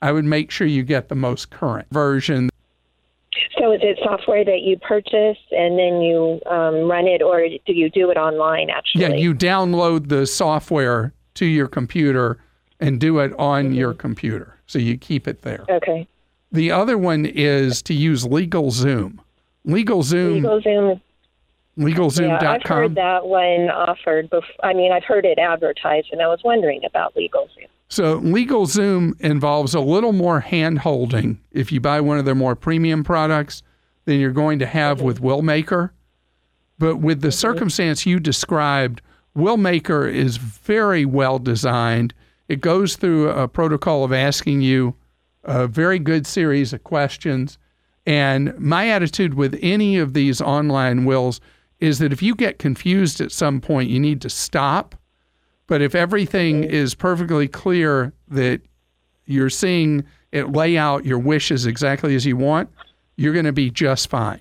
I 0.01 0.13
would 0.13 0.25
make 0.25 0.51
sure 0.51 0.67
you 0.67 0.85
get 0.85 1.09
the 1.09 1.15
most 1.17 1.51
current 1.51 1.89
version. 1.91 2.49
So 3.59 3.73
is 3.73 3.81
it 3.83 3.99
software 4.05 4.45
that 4.45 4.61
you 4.63 4.79
purchase 4.79 5.39
and 5.51 5.77
then 5.79 6.01
you 6.01 6.41
um, 6.47 6.89
run 6.89 7.07
it, 7.09 7.21
or 7.23 7.41
do 7.67 7.73
you 7.73 7.91
do 7.91 8.11
it 8.11 8.17
online? 8.17 8.71
Actually, 8.71 9.03
Yeah, 9.03 9.09
you 9.15 9.35
download 9.35 10.09
the 10.09 10.27
software 10.27 11.13
to 11.35 11.47
your 11.47 11.67
computer 11.67 12.39
and 12.79 13.01
do 13.01 13.19
it 13.19 13.33
on 13.39 13.65
Mm-hmm. 13.67 13.75
your 13.75 13.95
computer. 13.95 14.59
So 14.67 14.79
you 14.79 14.97
keep 14.97 15.27
it 15.27 15.43
there. 15.43 15.65
Okay. 15.69 16.07
The 16.55 16.71
other 16.71 16.97
one 16.97 17.27
is 17.27 17.83
to 17.83 17.95
use 17.95 18.25
LegalZoom. 18.25 19.19
LegalZoom, 19.67 20.41
LegalZoom. 20.41 21.01
Yeah, 21.77 21.85
I've 21.85 22.61
LegalZoom.com. 22.63 22.77
heard 22.77 22.95
that 22.95 23.27
one 23.27 23.71
offered. 23.71 24.31
Bef- 24.31 24.45
I 24.63 24.73
mean, 24.73 24.93
I've 24.93 25.03
heard 25.03 25.25
it 25.25 25.41
advertised, 25.41 26.11
and 26.13 26.23
I 26.23 26.29
was 26.29 26.41
wondering 26.45 26.85
about 26.85 27.13
LegalZoom. 27.17 27.67
So 27.89 28.21
LegalZoom 28.21 29.21
involves 29.21 29.75
a 29.75 29.81
little 29.81 30.13
more 30.13 30.39
hand 30.39 30.79
holding 30.79 31.41
if 31.51 31.73
you 31.73 31.81
buy 31.81 32.01
one 32.01 32.19
of 32.19 32.25
their 32.25 32.37
more 32.37 32.55
premium 32.55 33.03
products 33.03 33.65
than 34.05 34.21
you're 34.21 34.31
going 34.31 34.61
to 34.61 34.67
have 34.67 34.99
mm-hmm. 34.99 35.07
with 35.07 35.21
Willmaker. 35.21 35.91
But 36.79 36.99
with 36.99 37.21
the 37.21 37.29
mm-hmm. 37.29 37.33
circumstance 37.33 38.07
you 38.07 38.21
described, 38.21 39.03
Willmaker 39.37 40.09
is 40.09 40.37
very 40.37 41.05
well 41.05 41.41
designed. 41.41 42.15
It 42.49 42.61
goes 42.61 42.95
through 42.95 43.31
a 43.31 43.49
protocol 43.49 44.05
of 44.05 44.13
asking 44.13 44.61
you 44.61 44.95
a 45.45 45.67
very 45.67 45.99
good 45.99 46.27
series 46.27 46.73
of 46.73 46.85
questions. 46.85 47.59
And 48.07 48.59
my 48.59 48.89
attitude 48.89 49.35
with 49.35 49.59
any 49.63 49.99
of 49.99 50.13
these 50.13 50.41
online 50.41 51.05
wills 51.05 51.41
is 51.81 51.99
that 51.99 52.13
if 52.13 52.23
you 52.23 52.35
get 52.35 52.59
confused 52.59 53.21
at 53.21 53.33
some 53.33 53.61
point, 53.61 53.91
you 53.91 54.01
need 54.01 54.21
to 54.23 54.31
stop. 54.31 54.95
But 55.67 55.81
if 55.81 55.95
everything 55.95 56.65
is 56.65 56.95
perfectly 56.95 57.49
clear 57.49 58.13
that 58.29 58.61
you're 59.27 59.51
seeing 59.51 60.05
it 60.33 60.53
lay 60.53 60.77
out 60.77 61.05
your 61.05 61.19
wishes 61.19 61.65
exactly 61.65 62.15
as 62.15 62.27
you 62.27 62.37
want, 62.37 62.69
you're 63.17 63.33
going 63.33 63.45
to 63.45 63.53
be 63.53 63.71
just 63.71 64.11
fine. 64.11 64.41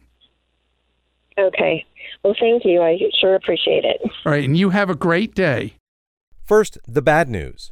Okay. 1.37 1.85
Well, 2.23 2.35
thank 2.39 2.65
you. 2.65 2.81
I 2.81 2.97
sure 3.19 3.35
appreciate 3.35 3.85
it. 3.85 4.01
All 4.25 4.31
right. 4.31 4.43
And 4.43 4.57
you 4.57 4.71
have 4.71 4.89
a 4.89 4.95
great 4.95 5.35
day. 5.35 5.75
First, 6.45 6.77
the 6.87 7.01
bad 7.01 7.29
news. 7.29 7.71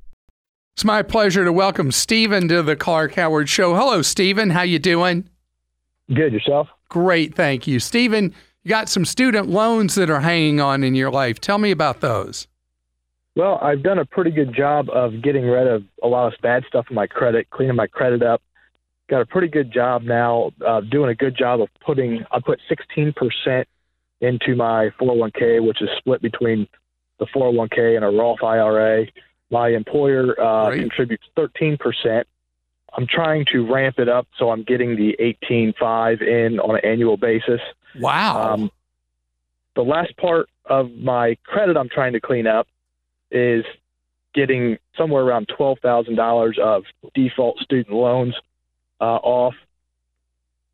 It's 0.73 0.85
my 0.85 1.03
pleasure 1.03 1.43
to 1.43 1.51
welcome 1.51 1.91
Stephen 1.91 2.47
to 2.47 2.63
the 2.63 2.75
Clark 2.75 3.15
Howard 3.15 3.49
Show. 3.49 3.75
Hello, 3.75 4.01
Stephen. 4.01 4.49
How 4.49 4.61
you 4.61 4.79
doing? 4.79 5.29
Good 6.13 6.33
yourself. 6.33 6.69
Great, 6.89 7.35
thank 7.35 7.67
you, 7.67 7.79
Stephen. 7.79 8.33
You 8.63 8.69
got 8.69 8.89
some 8.89 9.05
student 9.05 9.49
loans 9.49 9.95
that 9.95 10.09
are 10.09 10.21
hanging 10.21 10.61
on 10.61 10.83
in 10.83 10.95
your 10.95 11.11
life. 11.11 11.39
Tell 11.39 11.57
me 11.57 11.71
about 11.71 12.01
those. 12.01 12.47
Well, 13.35 13.59
I've 13.61 13.83
done 13.83 13.99
a 13.99 14.05
pretty 14.05 14.31
good 14.31 14.55
job 14.55 14.89
of 14.89 15.21
getting 15.21 15.45
rid 15.45 15.67
of 15.67 15.83
a 16.03 16.07
lot 16.07 16.33
of 16.33 16.41
bad 16.41 16.63
stuff 16.67 16.85
in 16.89 16.95
my 16.95 17.07
credit, 17.07 17.49
cleaning 17.49 17.75
my 17.75 17.87
credit 17.87 18.23
up. 18.23 18.41
Got 19.09 19.21
a 19.21 19.25
pretty 19.25 19.49
good 19.49 19.71
job 19.71 20.03
now, 20.03 20.51
uh, 20.65 20.81
doing 20.81 21.09
a 21.09 21.15
good 21.15 21.37
job 21.37 21.61
of 21.61 21.67
putting. 21.85 22.25
I 22.31 22.39
put 22.39 22.59
16% 22.69 23.65
into 24.21 24.55
my 24.55 24.89
401k, 24.99 25.65
which 25.65 25.81
is 25.81 25.89
split 25.97 26.21
between 26.21 26.67
the 27.19 27.25
401k 27.27 27.97
and 27.97 28.05
a 28.05 28.09
Roth 28.09 28.43
IRA. 28.43 29.05
My 29.51 29.69
employer 29.69 30.39
uh, 30.41 30.69
Great. 30.69 30.79
contributes 30.79 31.25
13%. 31.37 32.23
I'm 32.93 33.07
trying 33.07 33.45
to 33.51 33.71
ramp 33.71 33.99
it 33.99 34.09
up 34.09 34.27
so 34.37 34.49
I'm 34.49 34.63
getting 34.63 34.95
the 34.95 35.15
18.5 35.19 36.21
in 36.21 36.59
on 36.59 36.75
an 36.75 36.81
annual 36.83 37.17
basis. 37.17 37.61
Wow. 37.99 38.53
Um, 38.53 38.71
the 39.75 39.83
last 39.83 40.15
part 40.17 40.49
of 40.65 40.91
my 40.91 41.37
credit 41.45 41.77
I'm 41.77 41.89
trying 41.89 42.13
to 42.13 42.21
clean 42.21 42.47
up 42.47 42.67
is 43.29 43.63
getting 44.33 44.77
somewhere 44.97 45.23
around 45.23 45.49
twelve 45.55 45.79
thousand 45.79 46.15
dollars 46.15 46.57
of 46.61 46.83
default 47.13 47.57
student 47.59 47.95
loans 47.95 48.35
uh, 48.99 49.19
off. 49.23 49.55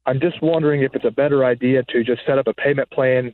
I'm 0.06 0.20
just 0.20 0.42
wondering 0.42 0.84
if 0.84 0.96
it's 0.96 1.06
a 1.06 1.12
better 1.12 1.44
idea 1.44 1.84
to 1.84 2.04
just 2.04 2.22
set 2.26 2.38
up 2.38 2.48
a 2.48 2.54
payment 2.54 2.90
plan 2.90 3.34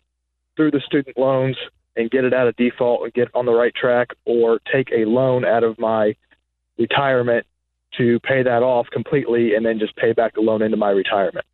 through 0.55 0.71
the 0.71 0.81
student 0.85 1.17
loans 1.17 1.57
and 1.95 2.09
get 2.09 2.23
it 2.25 2.33
out 2.33 2.47
of 2.47 2.55
default 2.55 3.03
and 3.03 3.13
get 3.13 3.29
on 3.33 3.45
the 3.45 3.53
right 3.53 3.73
track, 3.75 4.09
or 4.25 4.59
take 4.71 4.89
a 4.91 5.05
loan 5.05 5.45
out 5.45 5.63
of 5.63 5.77
my 5.79 6.15
retirement 6.77 7.45
to 7.97 8.19
pay 8.21 8.41
that 8.41 8.63
off 8.63 8.87
completely 8.91 9.53
and 9.53 9.65
then 9.65 9.77
just 9.79 9.95
pay 9.95 10.13
back 10.13 10.33
the 10.33 10.41
loan 10.41 10.61
into 10.63 10.77
my 10.77 10.89
retirement. 10.89 11.45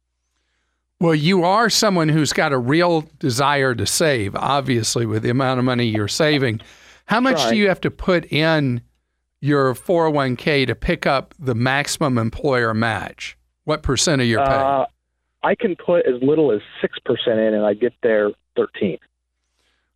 Well, 1.01 1.15
you 1.15 1.43
are 1.43 1.69
someone 1.69 2.09
who's 2.09 2.33
got 2.33 2.51
a 2.51 2.57
real 2.57 3.01
desire 3.19 3.73
to 3.75 3.85
save, 3.85 4.35
obviously, 4.35 5.05
with 5.05 5.23
the 5.23 5.29
amount 5.29 5.59
of 5.59 5.65
money 5.65 5.85
you're 5.85 6.07
saving. 6.09 6.61
How 7.05 7.19
much 7.21 7.37
Right. 7.37 7.51
do 7.51 7.55
you 7.57 7.67
have 7.69 7.81
to 7.81 7.91
put 7.91 8.31
in 8.31 8.81
your 9.41 9.73
401k 9.73 10.65
to 10.67 10.75
pick 10.75 11.05
up 11.05 11.33
the 11.39 11.55
maximum 11.55 12.17
employer 12.17 12.73
match? 12.73 13.37
What 13.63 13.81
percent 13.81 14.21
of 14.21 14.27
your 14.27 14.45
pay? 14.45 14.51
Uh, 14.53 14.85
I 15.41 15.55
can 15.55 15.75
put 15.77 16.05
as 16.05 16.21
little 16.21 16.51
as 16.51 16.59
6% 16.81 17.39
in 17.39 17.53
and 17.53 17.65
I 17.65 17.73
get 17.73 17.93
there 18.03 18.31
13. 18.57 18.97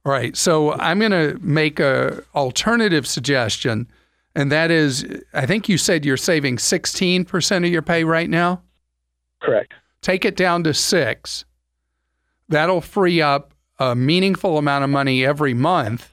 All 0.05 0.12
right. 0.12 0.36
So 0.36 0.74
I'm 0.74 1.00
going 1.00 1.12
to 1.12 1.39
make 1.41 1.79
a 1.79 2.24
alternative 2.36 3.07
suggestion, 3.07 3.88
and 4.36 4.51
that 4.51 4.72
is, 4.72 5.05
I 5.33 5.45
think 5.45 5.69
you 5.69 5.77
said 5.77 6.05
you're 6.05 6.17
saving 6.17 6.57
16% 6.57 7.57
of 7.57 7.72
your 7.72 7.81
pay 7.81 8.03
right 8.03 8.29
now. 8.29 8.62
Correct. 9.41 9.74
Take 10.01 10.25
it 10.25 10.36
down 10.36 10.63
to 10.65 10.74
six. 10.74 11.45
That'll 12.50 12.81
free 12.81 13.22
up 13.22 13.53
a 13.79 13.95
meaningful 13.95 14.57
amount 14.57 14.83
of 14.83 14.89
money 14.89 15.25
every 15.25 15.53
month, 15.53 16.12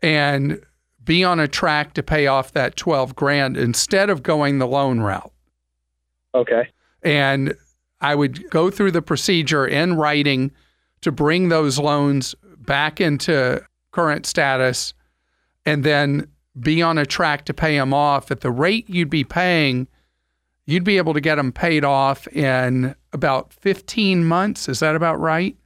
and 0.00 0.60
be 1.04 1.24
on 1.24 1.40
a 1.40 1.48
track 1.48 1.94
to 1.94 2.02
pay 2.02 2.26
off 2.26 2.52
that 2.52 2.76
12 2.76 3.14
grand 3.16 3.56
instead 3.56 4.08
of 4.08 4.22
going 4.22 4.58
the 4.58 4.66
loan 4.66 5.00
route. 5.00 5.32
Okay. 6.34 6.68
And 7.02 7.54
I 8.00 8.14
would 8.14 8.48
go 8.50 8.70
through 8.70 8.92
the 8.92 9.02
procedure 9.02 9.66
in 9.66 9.94
writing 9.94 10.52
to 11.00 11.12
bring 11.12 11.48
those 11.48 11.78
loans 11.78 12.34
back 12.64 13.00
into 13.00 13.64
current 13.90 14.26
status 14.26 14.94
and 15.64 15.84
then 15.84 16.28
be 16.58 16.82
on 16.82 16.98
a 16.98 17.06
track 17.06 17.44
to 17.46 17.54
pay 17.54 17.76
them 17.76 17.94
off 17.94 18.30
at 18.30 18.40
the 18.40 18.50
rate 18.50 18.88
you'd 18.88 19.10
be 19.10 19.24
paying. 19.24 19.88
You'd 20.66 20.84
be 20.84 20.96
able 20.96 21.14
to 21.14 21.20
get 21.20 21.36
them 21.36 21.52
paid 21.52 21.84
off 21.84 22.28
in 22.28 22.94
about 23.12 23.52
15 23.52 24.24
months. 24.24 24.68
Is 24.68 24.80
that 24.80 24.94
about 24.94 25.20
right? 25.20 25.56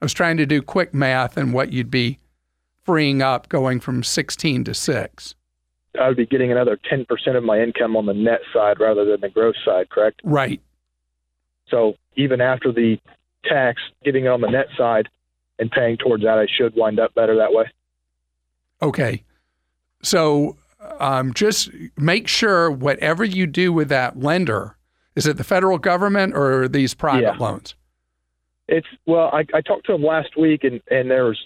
I 0.00 0.04
was 0.04 0.12
trying 0.12 0.36
to 0.38 0.46
do 0.46 0.62
quick 0.62 0.94
math 0.94 1.36
and 1.36 1.52
what 1.52 1.72
you'd 1.72 1.90
be 1.90 2.18
freeing 2.82 3.22
up 3.22 3.48
going 3.48 3.80
from 3.80 4.02
16 4.02 4.64
to 4.64 4.74
6. 4.74 5.34
I 6.00 6.08
would 6.08 6.16
be 6.16 6.26
getting 6.26 6.50
another 6.50 6.78
10% 6.90 7.06
of 7.36 7.44
my 7.44 7.60
income 7.60 7.96
on 7.96 8.06
the 8.06 8.14
net 8.14 8.40
side 8.52 8.80
rather 8.80 9.04
than 9.04 9.20
the 9.20 9.28
gross 9.28 9.56
side, 9.64 9.90
correct? 9.90 10.20
Right. 10.24 10.60
So 11.68 11.94
even 12.16 12.40
after 12.40 12.72
the 12.72 12.98
tax, 13.44 13.80
getting 14.04 14.26
on 14.26 14.40
the 14.40 14.50
net 14.50 14.68
side 14.76 15.08
and 15.62 15.70
paying 15.70 15.96
towards 15.96 16.24
that, 16.24 16.38
I 16.38 16.46
should 16.58 16.74
wind 16.74 16.98
up 16.98 17.14
better 17.14 17.36
that 17.36 17.52
way. 17.52 17.70
Okay. 18.82 19.22
So 20.02 20.56
um, 20.98 21.32
just 21.32 21.70
make 21.96 22.26
sure 22.26 22.68
whatever 22.70 23.24
you 23.24 23.46
do 23.46 23.72
with 23.72 23.88
that 23.88 24.18
lender, 24.18 24.76
is 25.14 25.26
it 25.26 25.36
the 25.36 25.44
federal 25.44 25.78
government 25.78 26.34
or 26.34 26.66
these 26.66 26.94
private 26.94 27.22
Yeah. 27.22 27.36
loans? 27.38 27.76
It's 28.66 28.86
well, 29.06 29.30
I, 29.32 29.44
I 29.54 29.60
talked 29.60 29.86
to 29.86 29.92
them 29.92 30.02
last 30.02 30.36
week, 30.36 30.64
and 30.64 30.80
and 30.90 31.10
there 31.10 31.24
was 31.24 31.38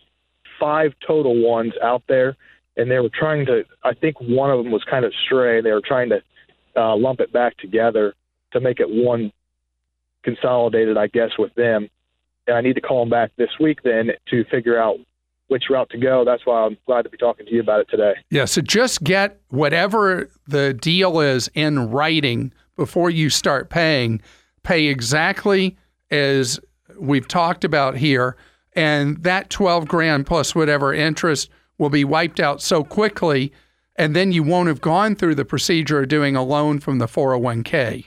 five 0.61 0.93
total 1.07 1.43
ones 1.43 1.73
out 1.83 2.03
there, 2.09 2.37
and 2.77 2.91
they 2.91 2.99
were 2.99 3.11
trying 3.11 3.45
to. 3.47 3.65
I 3.83 3.95
think 3.95 4.21
one 4.21 4.51
of 4.51 4.63
them 4.63 4.71
was 4.73 4.85
kind 4.85 5.05
of 5.05 5.13
stray. 5.25 5.61
They 5.61 5.73
were 5.73 5.83
trying 5.85 6.11
to 6.11 6.23
uh, 6.77 6.97
lump 6.97 7.21
it 7.21 7.33
back 7.33 7.57
together 7.59 8.15
to 8.53 8.61
make 8.61 8.81
it 8.81 8.89
one 8.89 9.33
consolidated, 10.23 10.97
I 10.97 11.07
guess, 11.09 11.31
with 11.39 11.55
them. 11.55 11.89
And 12.47 12.57
I 12.57 12.61
need 12.61 12.75
to 12.75 12.81
call 12.81 13.01
them 13.01 13.11
back 13.11 13.33
this 13.37 13.51
week 13.59 13.83
then 13.83 14.11
to 14.31 14.45
figure 14.45 14.81
out 14.81 14.99
which 15.49 15.65
route 15.71 15.91
to 15.91 15.99
go. 15.99 16.25
That's 16.25 16.45
why 16.45 16.63
I'm 16.63 16.77
glad 16.87 17.03
to 17.03 17.09
be 17.09 17.17
talking 17.17 17.47
to 17.47 17.53
you 17.53 17.61
about 17.61 17.81
it 17.81 17.89
today. 17.89 18.15
Yeah. 18.31 18.45
So 18.45 18.61
just 18.61 19.03
get 19.05 19.41
whatever 19.49 20.31
the 20.47 20.75
deal 20.75 21.21
is 21.21 21.49
in 21.55 21.91
writing 21.91 22.53
before 22.77 23.11
you 23.11 23.31
start 23.31 23.71
paying. 23.71 24.21
Pay 24.63 24.87
exactly 24.87 25.77
as 26.11 26.61
we've 26.99 27.29
talked 27.29 27.65
about 27.65 27.97
here. 27.97 28.37
And 28.75 29.23
that 29.23 29.51
12 29.51 29.89
grand 29.89 30.27
plus 30.27 30.55
whatever 30.55 30.93
interest 30.93 31.49
will 31.79 31.91
be 31.91 32.05
wiped 32.05 32.41
out 32.41 32.61
so 32.61 32.85
quickly. 32.85 33.53
And 33.97 34.15
then 34.15 34.33
you 34.33 34.43
won't 34.43 34.69
have 34.69 34.81
gone 34.81 35.15
through 35.15 35.37
the 35.37 35.45
procedure 35.45 36.01
of 36.03 36.09
doing 36.09 36.37
a 36.37 36.43
loan 36.43 36.81
from 36.81 36.99
the 36.99 37.07
401k. 37.07 38.07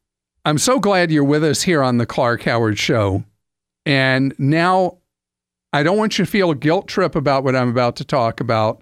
I'm 0.43 0.57
so 0.57 0.79
glad 0.79 1.11
you're 1.11 1.23
with 1.23 1.43
us 1.43 1.61
here 1.61 1.83
on 1.83 1.97
the 1.97 2.05
Clark 2.05 2.43
Howard 2.43 2.79
Show. 2.79 3.23
And 3.85 4.33
now 4.39 4.97
I 5.71 5.83
don't 5.83 5.97
want 5.97 6.17
you 6.17 6.25
to 6.25 6.31
feel 6.31 6.49
a 6.49 6.55
guilt 6.55 6.87
trip 6.87 7.15
about 7.15 7.43
what 7.43 7.55
I'm 7.55 7.69
about 7.69 7.95
to 7.97 8.05
talk 8.05 8.39
about, 8.39 8.81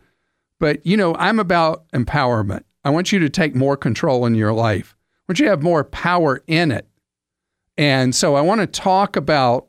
but 0.59 0.85
you 0.85 0.95
know, 0.95 1.15
I'm 1.15 1.39
about 1.39 1.87
empowerment. 1.91 2.63
I 2.83 2.89
want 2.91 3.11
you 3.11 3.19
to 3.19 3.29
take 3.29 3.55
more 3.55 3.75
control 3.75 4.25
in 4.25 4.35
your 4.35 4.53
life. 4.53 4.95
I 5.01 5.31
want 5.31 5.39
you 5.39 5.45
to 5.45 5.51
have 5.51 5.61
more 5.61 5.83
power 5.83 6.43
in 6.47 6.71
it. 6.71 6.87
And 7.77 8.15
so 8.15 8.35
I 8.35 8.41
want 8.41 8.61
to 8.61 8.67
talk 8.67 9.15
about 9.15 9.67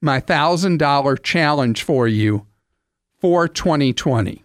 my 0.00 0.20
$1,000 0.20 1.22
challenge 1.22 1.82
for 1.82 2.08
you 2.08 2.46
for 3.20 3.48
2020. 3.48 4.44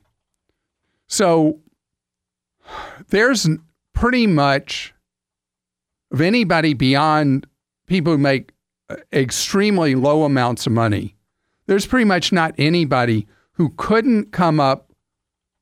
So 1.07 1.59
there's 3.09 3.47
pretty 3.93 4.27
much 4.27 4.93
of 6.11 6.21
anybody 6.21 6.73
beyond 6.73 7.47
people 7.85 8.13
who 8.13 8.17
make 8.17 8.51
uh, 8.89 8.95
extremely 9.11 9.95
low 9.95 10.23
amounts 10.23 10.65
of 10.65 10.73
money, 10.73 11.15
there's 11.65 11.85
pretty 11.85 12.05
much 12.05 12.31
not 12.31 12.55
anybody 12.57 13.27
who 13.53 13.73
couldn't 13.77 14.31
come 14.31 14.59
up 14.59 14.91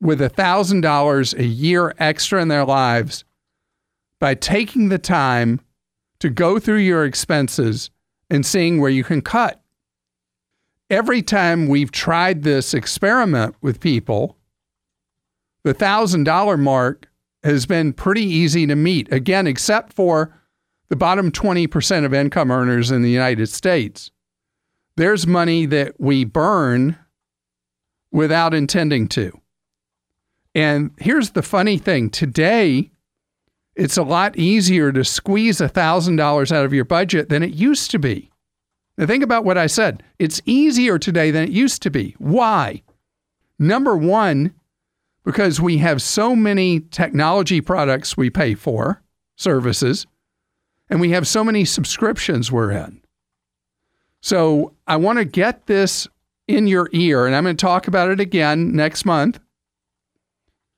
with 0.00 0.20
a 0.20 0.28
thousand 0.28 0.82
dollars 0.82 1.34
a 1.34 1.44
year 1.44 1.94
extra 1.98 2.40
in 2.40 2.48
their 2.48 2.64
lives 2.64 3.24
by 4.20 4.34
taking 4.34 4.88
the 4.88 4.98
time 4.98 5.60
to 6.18 6.30
go 6.30 6.58
through 6.58 6.78
your 6.78 7.04
expenses 7.04 7.90
and 8.30 8.44
seeing 8.44 8.80
where 8.80 8.90
you 8.90 9.04
can 9.04 9.20
cut. 9.20 9.60
Every 10.88 11.22
time 11.22 11.68
we've 11.68 11.90
tried 11.90 12.42
this 12.42 12.72
experiment 12.72 13.56
with 13.60 13.80
people, 13.80 14.36
the 15.64 15.74
thousand 15.74 16.24
dollar 16.24 16.56
mark 16.56 17.08
has 17.42 17.66
been 17.66 17.92
pretty 17.92 18.24
easy 18.24 18.66
to 18.66 18.76
meet. 18.76 19.12
Again, 19.12 19.46
except 19.46 19.92
for 19.92 20.34
the 20.88 20.96
bottom 20.96 21.30
20% 21.30 22.04
of 22.04 22.14
income 22.14 22.50
earners 22.50 22.90
in 22.90 23.02
the 23.02 23.10
United 23.10 23.48
States. 23.48 24.10
There's 24.96 25.26
money 25.26 25.66
that 25.66 26.00
we 26.00 26.24
burn 26.24 26.96
without 28.12 28.54
intending 28.54 29.08
to. 29.08 29.40
And 30.54 30.90
here's 30.98 31.30
the 31.30 31.42
funny 31.42 31.76
thing 31.76 32.08
today, 32.08 32.90
it's 33.74 33.98
a 33.98 34.02
lot 34.02 34.38
easier 34.38 34.90
to 34.90 35.04
squeeze 35.04 35.58
$1,000 35.58 36.52
out 36.52 36.64
of 36.64 36.72
your 36.72 36.84
budget 36.84 37.28
than 37.28 37.42
it 37.42 37.52
used 37.52 37.90
to 37.90 37.98
be. 37.98 38.30
Now, 38.96 39.04
think 39.04 39.22
about 39.22 39.44
what 39.44 39.58
I 39.58 39.66
said. 39.66 40.02
It's 40.18 40.40
easier 40.46 40.98
today 40.98 41.30
than 41.30 41.44
it 41.44 41.50
used 41.50 41.82
to 41.82 41.90
be. 41.90 42.14
Why? 42.18 42.82
Number 43.58 43.96
one, 43.96 44.54
because 45.26 45.60
we 45.60 45.78
have 45.78 46.00
so 46.00 46.36
many 46.36 46.78
technology 46.78 47.60
products 47.60 48.16
we 48.16 48.30
pay 48.30 48.54
for, 48.54 49.02
services, 49.34 50.06
and 50.88 51.00
we 51.00 51.10
have 51.10 51.26
so 51.26 51.42
many 51.42 51.64
subscriptions 51.64 52.52
we're 52.52 52.70
in. 52.70 53.02
So 54.22 54.72
I 54.86 54.96
want 54.96 55.18
to 55.18 55.24
get 55.24 55.66
this 55.66 56.06
in 56.46 56.68
your 56.68 56.88
ear, 56.92 57.26
and 57.26 57.34
I'm 57.34 57.42
going 57.42 57.56
to 57.56 57.60
talk 57.60 57.88
about 57.88 58.08
it 58.08 58.20
again 58.20 58.76
next 58.76 59.04
month. 59.04 59.40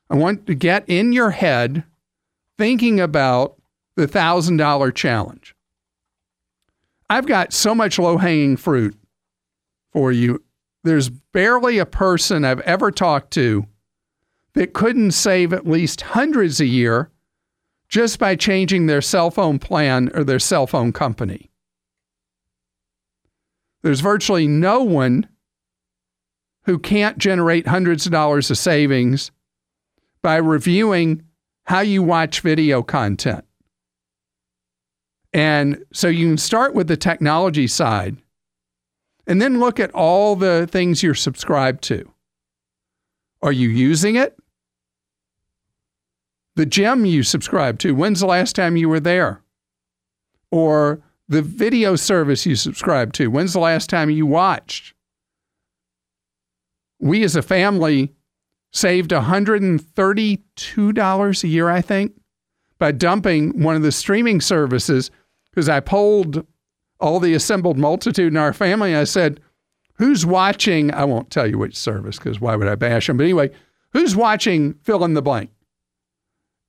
I 0.09 0.17
want 0.17 0.47
to 0.47 0.55
get 0.55 0.89
in 0.89 1.13
your 1.13 1.31
head 1.31 1.85
thinking 2.57 2.99
about 3.01 3.61
the 3.97 4.09
$1,000 4.09 4.95
challenge. 4.95 5.55
I've 7.11 7.27
got 7.27 7.53
so 7.53 7.75
much 7.75 7.99
low 7.99 8.17
hanging 8.17 8.57
fruit 8.57 8.99
for 9.93 10.11
you. 10.11 10.43
There's 10.85 11.11
barely 11.11 11.77
a 11.77 11.87
person 11.87 12.47
I've 12.47 12.61
ever 12.61 12.91
talked 12.91 13.31
to 13.33 13.67
that 14.59 14.73
couldn't 14.73 15.13
save 15.13 15.53
at 15.53 15.69
least 15.69 16.01
hundreds 16.01 16.59
a 16.59 16.67
year 16.67 17.13
just 17.89 18.19
by 18.19 18.35
changing 18.35 18.87
their 18.87 19.01
cell 19.01 19.31
phone 19.31 19.57
plan 19.57 20.11
or 20.15 20.25
their 20.25 20.41
cell 20.41 20.67
phone 20.67 20.93
company. 20.93 21.49
There's 23.83 24.01
virtually 24.01 24.49
no 24.49 24.83
one 24.83 25.29
who 26.65 26.77
can't 26.77 27.19
generate 27.19 27.69
hundreds 27.69 28.05
of 28.05 28.11
dollars 28.11 28.51
of 28.51 28.59
savings 28.59 29.31
by 30.23 30.35
reviewing 30.39 31.23
how 31.67 31.79
you 31.79 32.03
watch 32.03 32.41
video 32.41 32.83
content. 32.83 33.45
And 35.33 35.85
so 35.93 36.09
you 36.09 36.27
can 36.27 36.37
start 36.37 36.75
with 36.75 36.89
the 36.89 36.97
technology 36.97 37.69
side 37.69 38.17
and 39.25 39.41
then 39.41 39.61
look 39.61 39.79
at 39.79 39.93
all 39.93 40.35
the 40.35 40.67
things 40.69 41.01
you're 41.01 41.15
subscribed 41.15 41.85
to. 41.85 42.13
Are 43.41 43.53
you 43.53 43.69
using 43.69 44.17
it? 44.17 44.35
The 46.59 46.67
gym 46.67 47.05
you 47.05 47.23
subscribe 47.23 47.79
to, 47.79 47.95
when's 47.95 48.19
the 48.19 48.27
last 48.27 48.57
time 48.57 48.77
you 48.77 48.89
were 48.89 48.99
there? 48.99 49.45
Or 50.51 51.01
the 51.29 51.41
video 51.41 51.95
service 51.95 52.45
you 52.47 52.57
subscribe 52.57 53.13
to, 53.13 53.31
when's 53.31 53.53
the 53.53 53.61
last 53.61 53.89
time 53.89 54.11
you 54.11 54.27
watched? 54.27 54.93
We 56.99 57.23
as 57.23 57.37
a 57.37 57.43
family 57.43 58.13
saved 58.73 59.13
$132 59.13 61.45
a 61.45 61.49
year, 61.49 61.71
I 61.71 61.81
think, 61.81 62.21
by 62.77 62.91
dumping 62.91 63.63
one 63.63 63.77
of 63.77 63.83
the 63.83 63.93
streaming 63.93 64.41
services 64.41 65.13
because 65.53 65.69
I 65.69 65.79
polled 65.79 66.45
all 66.99 67.21
the 67.21 67.35
assembled 67.35 67.79
multitude 67.79 68.33
in 68.33 68.37
our 68.37 68.53
family. 68.53 68.97
I 68.97 69.05
said, 69.05 69.39
Who's 69.95 70.27
watching? 70.27 70.93
I 70.93 71.05
won't 71.05 71.31
tell 71.31 71.47
you 71.47 71.57
which 71.57 71.77
service 71.77 72.19
because 72.19 72.41
why 72.41 72.57
would 72.57 72.67
I 72.67 72.75
bash 72.75 73.07
them? 73.07 73.17
But 73.17 73.23
anyway, 73.23 73.53
who's 73.93 74.17
watching 74.17 74.75
fill 74.83 75.05
in 75.05 75.15
the 75.15 75.23
blank? 75.23 75.51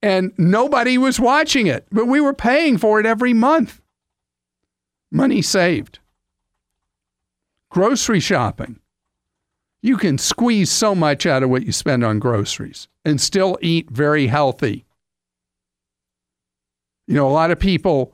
And 0.02 0.32
nobody 0.38 0.98
was 0.98 1.20
watching 1.20 1.68
it, 1.68 1.86
but 1.92 2.06
we 2.06 2.22
were 2.22 2.34
paying 2.34 2.78
for 2.78 3.00
it 3.00 3.06
every 3.06 3.34
month. 3.34 3.82
Money 5.12 5.42
saved. 5.42 6.00
Grocery 7.70 8.20
shopping. 8.20 8.80
You 9.82 9.98
can 9.98 10.18
squeeze 10.18 10.72
so 10.72 10.94
much 10.96 11.26
out 11.26 11.44
of 11.44 11.50
what 11.50 11.66
you 11.66 11.72
spend 11.72 12.04
on 12.04 12.20
groceries 12.20 12.88
and 13.06 13.20
still 13.20 13.58
eat 13.62 13.90
very 13.90 14.28
healthy. 14.28 14.86
You 17.08 17.16
know, 17.16 17.28
a 17.28 17.32
lot 17.32 17.52
of 17.52 17.60
people 17.60 18.14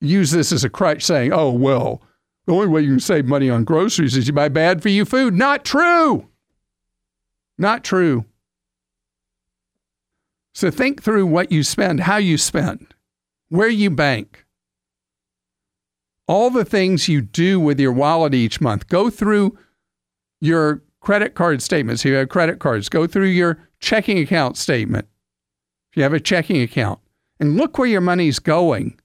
use 0.00 0.30
this 0.30 0.52
as 0.52 0.64
a 0.64 0.70
crutch 0.70 1.02
saying, 1.04 1.32
oh, 1.32 1.50
well, 1.50 2.02
the 2.46 2.52
only 2.52 2.68
way 2.68 2.82
you 2.82 2.90
can 2.90 3.00
save 3.00 3.26
money 3.26 3.50
on 3.50 3.64
groceries 3.64 4.16
is 4.16 4.26
you 4.26 4.32
buy 4.32 4.48
bad 4.48 4.82
for 4.82 4.88
you 4.88 5.04
food. 5.04 5.34
Not 5.34 5.64
true. 5.64 6.28
Not 7.58 7.82
true. 7.82 8.24
So 10.56 10.70
think 10.70 11.02
through 11.02 11.26
what 11.26 11.52
you 11.52 11.62
spend, 11.62 12.00
how 12.00 12.16
you 12.16 12.38
spend, 12.38 12.94
where 13.50 13.68
you 13.68 13.90
bank, 13.90 14.46
all 16.26 16.48
the 16.48 16.64
things 16.64 17.10
you 17.10 17.20
do 17.20 17.60
with 17.60 17.78
your 17.78 17.92
wallet 17.92 18.32
each 18.32 18.58
month. 18.58 18.88
Go 18.88 19.10
through 19.10 19.58
your 20.40 20.82
credit 21.00 21.34
card 21.34 21.60
statements. 21.60 22.06
If 22.06 22.08
you 22.08 22.14
have 22.14 22.30
credit 22.30 22.58
cards, 22.58 22.88
go 22.88 23.06
through 23.06 23.26
your 23.26 23.68
checking 23.80 24.18
account 24.18 24.56
statement. 24.56 25.06
If 25.90 25.98
you 25.98 26.02
have 26.04 26.14
a 26.14 26.20
checking 26.20 26.62
account, 26.62 27.00
and 27.38 27.58
look 27.58 27.76
where 27.76 27.86
your 27.86 28.00
money's 28.00 28.38
going 28.38 28.98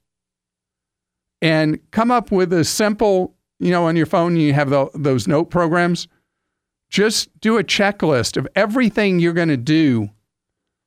and 1.41 1.79
come 1.91 2.11
up 2.11 2.31
with 2.31 2.53
a 2.53 2.63
simple, 2.63 3.35
you 3.59 3.71
know, 3.71 3.87
on 3.87 3.97
your 3.97 4.05
phone, 4.05 4.37
you 4.37 4.53
have 4.53 4.69
the, 4.69 4.89
those 4.93 5.27
note 5.27 5.49
programs. 5.49 6.07
Just 6.89 7.41
do 7.41 7.57
a 7.57 7.63
checklist 7.65 8.37
of 8.37 8.47
everything 8.55 9.19
you're 9.19 9.33
going 9.33 9.49
to 9.49 9.57
do 9.57 10.11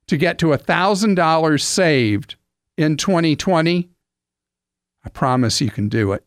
to 0.07 0.17
get 0.17 0.37
to 0.39 0.47
$1,000 0.47 1.61
saved 1.61 2.35
in 2.77 2.97
2020. 2.97 3.89
I 5.03 5.09
promise 5.09 5.61
you 5.61 5.71
can 5.71 5.89
do 5.89 6.13
it. 6.13 6.23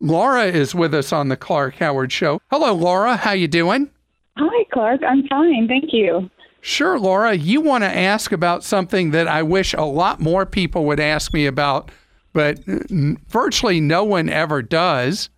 Laura 0.00 0.44
is 0.44 0.74
with 0.74 0.94
us 0.94 1.12
on 1.12 1.28
the 1.28 1.36
Clark 1.36 1.76
Howard 1.76 2.10
Show. 2.10 2.40
Hello, 2.50 2.72
Laura. 2.72 3.16
How 3.16 3.32
you 3.32 3.48
doing? 3.48 3.90
Hi, 4.36 4.64
Clark. 4.72 5.02
I'm 5.06 5.26
fine. 5.28 5.68
Thank 5.68 5.92
you. 5.92 6.30
Sure, 6.62 6.98
Laura. 6.98 7.34
You 7.34 7.60
want 7.60 7.84
to 7.84 7.96
ask 7.96 8.32
about 8.32 8.64
something 8.64 9.10
that 9.10 9.28
I 9.28 9.42
wish 9.42 9.74
a 9.74 9.82
lot 9.82 10.20
more 10.20 10.46
people 10.46 10.84
would 10.86 11.00
ask 11.00 11.32
me 11.34 11.46
about 11.46 11.90
but 12.32 12.60
virtually 12.64 13.80
no 13.80 14.04
one 14.04 14.28
ever 14.28 14.62
does. 14.62 15.30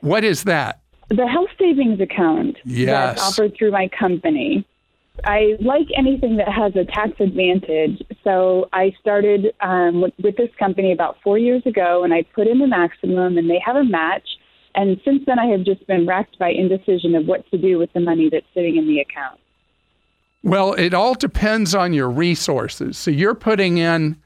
What 0.00 0.24
is 0.24 0.44
that? 0.44 0.80
The 1.08 1.26
health 1.26 1.50
savings 1.58 2.00
account 2.00 2.58
yes. 2.64 2.86
that's 2.86 3.22
offered 3.22 3.56
through 3.56 3.72
my 3.72 3.88
company. 3.88 4.66
I 5.24 5.56
like 5.60 5.86
anything 5.96 6.36
that 6.36 6.48
has 6.48 6.74
a 6.76 6.84
tax 6.84 7.12
advantage. 7.20 8.02
So 8.24 8.68
I 8.72 8.94
started 9.00 9.54
um, 9.60 10.02
with, 10.02 10.14
with 10.22 10.36
this 10.36 10.50
company 10.58 10.92
about 10.92 11.16
four 11.22 11.38
years 11.38 11.62
ago, 11.66 12.04
and 12.04 12.12
I 12.14 12.22
put 12.34 12.46
in 12.46 12.58
the 12.58 12.66
maximum, 12.66 13.38
and 13.38 13.48
they 13.50 13.60
have 13.64 13.76
a 13.76 13.84
match. 13.84 14.26
And 14.74 15.00
since 15.04 15.22
then, 15.26 15.38
I 15.38 15.46
have 15.46 15.64
just 15.64 15.86
been 15.86 16.06
racked 16.06 16.38
by 16.38 16.50
indecision 16.50 17.14
of 17.14 17.26
what 17.26 17.48
to 17.50 17.58
do 17.58 17.78
with 17.78 17.92
the 17.92 18.00
money 18.00 18.28
that's 18.30 18.46
sitting 18.54 18.76
in 18.76 18.86
the 18.86 19.00
account. 19.00 19.40
Well, 20.42 20.74
it 20.74 20.94
all 20.94 21.14
depends 21.14 21.74
on 21.74 21.92
your 21.92 22.08
resources. 22.08 22.96
So 22.96 23.10
you're 23.10 23.34
putting 23.34 23.78
in, 23.78 24.16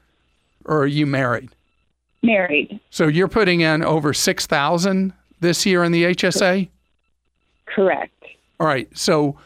or 0.65 0.83
are 0.83 0.87
you 0.87 1.05
married? 1.05 1.49
Married. 2.21 2.79
So 2.89 3.07
you're 3.07 3.27
putting 3.27 3.61
in 3.61 3.83
over 3.83 4.13
6,000 4.13 5.13
this 5.39 5.65
year 5.65 5.83
in 5.83 5.91
the 5.91 6.03
HSA? 6.05 6.69
Correct. 7.65 8.11
All 8.59 8.67
right. 8.67 8.87
So 8.97 9.37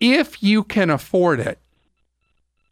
if 0.00 0.42
you 0.42 0.64
can 0.64 0.90
afford 0.90 1.40
it 1.40 1.58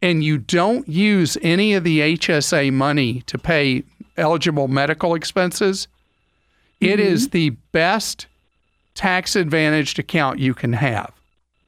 and 0.01 0.23
you 0.23 0.37
don't 0.37 0.87
use 0.87 1.37
any 1.41 1.73
of 1.73 1.83
the 1.83 1.99
HSA 2.17 2.73
money 2.73 3.21
to 3.27 3.37
pay 3.37 3.83
eligible 4.17 4.67
medical 4.67 5.15
expenses, 5.15 5.87
mm-hmm. 6.81 6.93
it 6.93 6.99
is 6.99 7.29
the 7.29 7.51
best 7.71 8.27
tax 8.95 9.35
advantaged 9.35 9.99
account 9.99 10.39
you 10.39 10.53
can 10.53 10.73
have. 10.73 11.11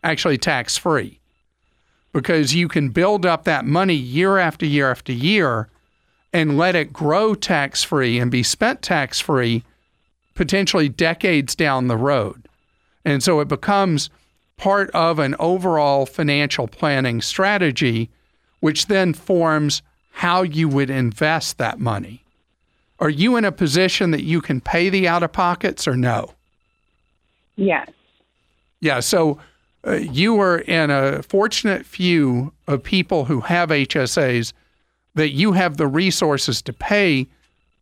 Actually, 0.03 0.37
tax 0.37 0.77
free. 0.77 1.19
Because 2.13 2.53
you 2.53 2.67
can 2.67 2.89
build 2.89 3.25
up 3.25 3.45
that 3.45 3.63
money 3.63 3.93
year 3.93 4.37
after 4.37 4.65
year 4.65 4.91
after 4.91 5.13
year 5.13 5.69
and 6.33 6.57
let 6.57 6.75
it 6.75 6.91
grow 6.91 7.35
tax 7.35 7.83
free 7.83 8.19
and 8.19 8.29
be 8.31 8.43
spent 8.43 8.81
tax 8.81 9.19
free 9.19 9.63
potentially 10.35 10.89
decades 10.89 11.55
down 11.55 11.87
the 11.87 11.97
road. 11.97 12.47
And 13.05 13.23
so 13.23 13.39
it 13.39 13.47
becomes 13.47 14.09
part 14.61 14.91
of 14.91 15.17
an 15.17 15.35
overall 15.39 16.05
financial 16.05 16.67
planning 16.67 17.19
strategy, 17.19 18.11
which 18.59 18.85
then 18.85 19.11
forms 19.11 19.81
how 20.11 20.43
you 20.43 20.69
would 20.69 20.91
invest 20.91 21.57
that 21.57 21.79
money. 21.79 22.23
Are 22.99 23.09
you 23.09 23.37
in 23.37 23.43
a 23.43 23.51
position 23.51 24.11
that 24.11 24.23
you 24.23 24.39
can 24.39 24.61
pay 24.61 24.89
the 24.89 25.07
out 25.07 25.23
of 25.23 25.31
pockets 25.31 25.87
or 25.87 25.97
no? 25.97 26.35
Yes. 27.55 27.89
Yeah. 28.81 28.99
So 28.99 29.39
uh, 29.85 29.93
you 29.93 30.39
are 30.39 30.59
in 30.59 30.91
a 30.91 31.23
fortunate 31.23 31.83
few 31.83 32.53
of 32.67 32.83
people 32.83 33.25
who 33.25 33.41
have 33.41 33.69
HSAs 33.69 34.53
that 35.15 35.31
you 35.31 35.53
have 35.53 35.77
the 35.77 35.87
resources 35.87 36.61
to 36.61 36.71
pay 36.71 37.25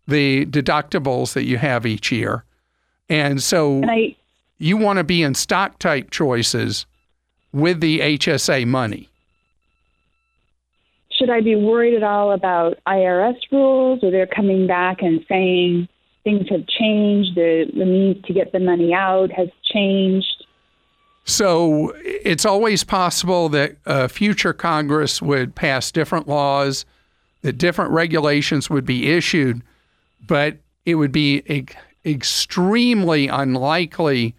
the 0.08 0.46
deductibles 0.46 1.34
that 1.34 1.44
you 1.44 1.58
have 1.58 1.86
each 1.86 2.10
year. 2.10 2.46
And 3.10 3.44
so 3.44 3.82
and 3.82 3.92
I, 3.92 4.16
you 4.60 4.78
want 4.78 4.98
to 4.98 5.04
be 5.04 5.24
in 5.24 5.34
stock 5.34 5.80
type 5.80 6.12
choices 6.12 6.86
with 7.52 7.80
the 7.80 8.00
HSA 8.00 8.68
money. 8.68 9.10
Should 11.12 11.30
I 11.30 11.42
be 11.42 11.56
worried 11.56 11.96
at 11.96 12.04
all 12.04 12.32
about 12.32 12.78
IRS 12.88 13.38
rules 13.52 14.04
or 14.04 14.12
they're 14.12 14.28
coming 14.28 14.68
back 14.68 15.02
and 15.02 15.26
saying 15.28 15.88
things 16.24 16.48
have 16.50 16.68
changed, 16.68 17.36
the, 17.36 17.66
the 17.76 17.86
means 17.86 18.24
to 18.26 18.34
get 18.34 18.52
the 18.52 18.60
money 18.60 18.94
out 18.94 19.32
has 19.32 19.50
changed? 19.64 20.46
So 21.26 21.94
it's 22.04 22.46
always 22.46 22.84
possible 22.84 23.50
that 23.50 23.76
a 23.86 24.08
future 24.08 24.54
Congress 24.54 25.22
would 25.22 25.56
pass 25.56 25.92
different 25.92 26.28
laws 26.28 26.86
that 27.42 27.54
different 27.54 27.92
regulations 27.92 28.70
would 28.70 28.86
be 28.86 29.12
issued, 29.12 29.62
but 30.26 30.58
it 30.86 30.96
would 30.96 31.12
be 31.12 31.42
e- 31.48 31.66
extremely 32.06 33.28
unlikely 33.28 34.36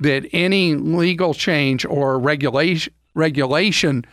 that 0.00 0.26
any 0.32 0.74
legal 0.74 1.34
change 1.34 1.84
or 1.84 2.18
regulation 2.18 2.92
regulation 3.14 4.04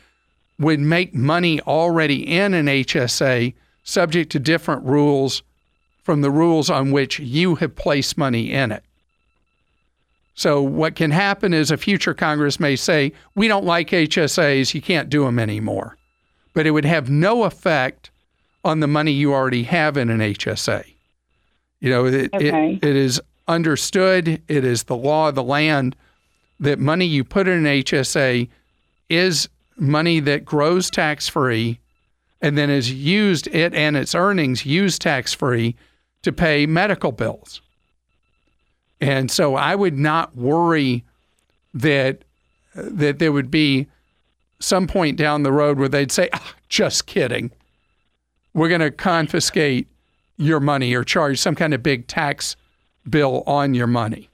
would 0.59 0.79
make 0.79 1.13
money 1.13 1.61
already 1.61 2.27
in 2.27 2.53
an 2.53 2.65
HSA 2.65 3.53
subject 3.83 4.31
to 4.31 4.39
different 4.39 4.83
rules 4.83 5.43
from 6.03 6.21
the 6.21 6.31
rules 6.31 6.69
on 6.69 6.91
which 6.91 7.19
you 7.19 7.55
have 7.55 7.75
placed 7.75 8.17
money 8.17 8.51
in 8.51 8.71
it. 8.71 8.83
So, 10.35 10.61
what 10.61 10.95
can 10.95 11.11
happen 11.11 11.53
is 11.53 11.71
a 11.71 11.77
future 11.77 12.13
Congress 12.13 12.59
may 12.59 12.75
say, 12.75 13.11
We 13.35 13.47
don't 13.47 13.65
like 13.65 13.89
HSAs, 13.89 14.73
you 14.73 14.81
can't 14.81 15.09
do 15.09 15.23
them 15.25 15.39
anymore. 15.39 15.97
But 16.53 16.67
it 16.67 16.71
would 16.71 16.85
have 16.85 17.09
no 17.09 17.43
effect 17.43 18.11
on 18.63 18.79
the 18.79 18.87
money 18.87 19.11
you 19.11 19.33
already 19.33 19.63
have 19.63 19.97
in 19.97 20.09
an 20.09 20.19
HSA. 20.19 20.85
You 21.79 21.89
know, 21.89 22.05
it, 22.05 22.33
okay. 22.33 22.73
it, 22.73 22.83
it 22.83 22.95
is 22.95 23.21
understood, 23.47 24.41
it 24.47 24.63
is 24.63 24.83
the 24.83 24.95
law 24.95 25.29
of 25.29 25.35
the 25.35 25.43
land 25.43 25.95
that 26.59 26.79
money 26.79 27.05
you 27.05 27.23
put 27.23 27.47
in 27.47 27.65
an 27.65 27.83
HSA 27.83 28.49
is 29.09 29.47
money 29.77 30.19
that 30.19 30.43
grows 30.43 30.89
tax 30.89 31.27
free 31.27 31.79
and 32.41 32.57
then 32.57 32.69
is 32.69 32.91
used, 32.91 33.47
it 33.47 33.73
and 33.73 33.95
its 33.95 34.13
earnings 34.13 34.65
used 34.65 35.01
tax 35.01 35.33
free 35.33 35.75
to 36.23 36.31
pay 36.31 36.65
medical 36.65 37.11
bills. 37.11 37.61
And 38.99 39.29
so 39.29 39.55
I 39.55 39.75
would 39.75 39.97
not 39.97 40.35
worry 40.35 41.03
that 41.73 42.23
that 42.73 43.17
there 43.19 43.31
would 43.31 43.49
be 43.49 43.87
some 44.59 44.87
point 44.87 45.17
down 45.17 45.43
the 45.43 45.51
road 45.51 45.79
where 45.79 45.89
they'd 45.89 46.11
say, 46.11 46.29
"Ah, 46.33 46.55
just 46.69 47.05
kidding. 47.05 47.51
We're 48.53 48.69
going 48.69 48.81
to 48.81 48.91
confiscate 48.91 49.87
your 50.37 50.59
money 50.59 50.93
or 50.93 51.03
charge 51.03 51.39
some 51.39 51.55
kind 51.55 51.73
of 51.73 51.81
big 51.81 52.07
tax 52.07 52.55
bill 53.09 53.43
on 53.47 53.73
your 53.73 53.87
money. 53.87 54.29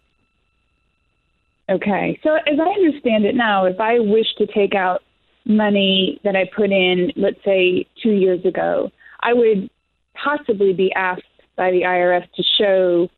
Okay. 1.70 2.20
So 2.24 2.36
as 2.36 2.60
I 2.60 2.70
understand 2.70 3.26
it 3.26 3.36
now, 3.36 3.66
if 3.66 3.80
I 3.80 4.00
wish 4.00 4.28
to 4.38 4.46
take 4.48 4.76
out 4.76 5.02
money 5.46 6.20
that 6.24 6.36
I 6.36 6.50
put 6.56 6.72
in, 6.72 7.12
let's 7.16 7.44
say 7.44 7.86
two 8.02 8.12
years 8.12 8.44
ago, 8.46 8.92
I 9.22 9.34
would 9.34 9.70
possibly 10.14 10.74
be 10.74 10.94
asked 10.94 11.24
by 11.56 11.72
the 11.72 11.82
IRS 11.82 12.28
to 12.36 12.44
show 12.58 13.10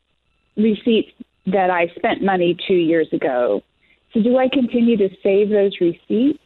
receipts 0.56 1.12
that 1.46 1.70
I 1.70 1.88
spent 1.96 2.22
money 2.22 2.56
two 2.66 2.74
years 2.74 3.08
ago. 3.12 3.62
So 4.12 4.22
do 4.22 4.38
I 4.38 4.48
continue 4.48 4.96
to 4.96 5.08
save 5.22 5.50
those 5.50 5.72
receipts? 5.80 6.38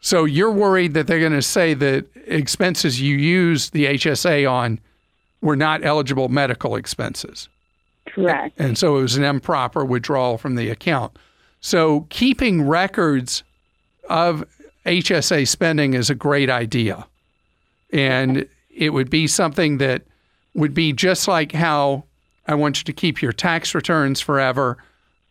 So 0.00 0.24
you're 0.24 0.52
worried 0.52 0.94
that 0.94 1.06
they're 1.06 1.20
going 1.20 1.32
to 1.32 1.42
say 1.42 1.74
that 1.74 2.06
expenses 2.26 3.00
you 3.00 3.16
used 3.16 3.72
the 3.72 3.86
HSA 3.86 4.50
on 4.50 4.78
were 5.40 5.56
not 5.56 5.84
eligible 5.84 6.28
medical 6.28 6.76
expenses. 6.76 7.48
Correct. 8.14 8.58
And 8.58 8.78
so 8.78 8.96
it 8.98 9.02
was 9.02 9.16
an 9.16 9.24
improper 9.24 9.84
withdrawal 9.84 10.38
from 10.38 10.54
the 10.54 10.70
account. 10.70 11.16
So 11.60 12.06
keeping 12.10 12.66
records 12.66 13.42
of 14.08 14.44
HSA 14.86 15.48
spending 15.48 15.94
is 15.94 16.10
a 16.10 16.14
great 16.14 16.50
idea. 16.50 17.06
And 17.92 18.46
it 18.70 18.90
would 18.90 19.10
be 19.10 19.26
something 19.26 19.78
that 19.78 20.02
would 20.54 20.74
be 20.74 20.92
just 20.92 21.26
like 21.26 21.52
how 21.52 22.04
I 22.46 22.54
want 22.54 22.78
you 22.78 22.84
to 22.84 22.92
keep 22.92 23.22
your 23.22 23.32
tax 23.32 23.74
returns 23.74 24.20
forever. 24.20 24.78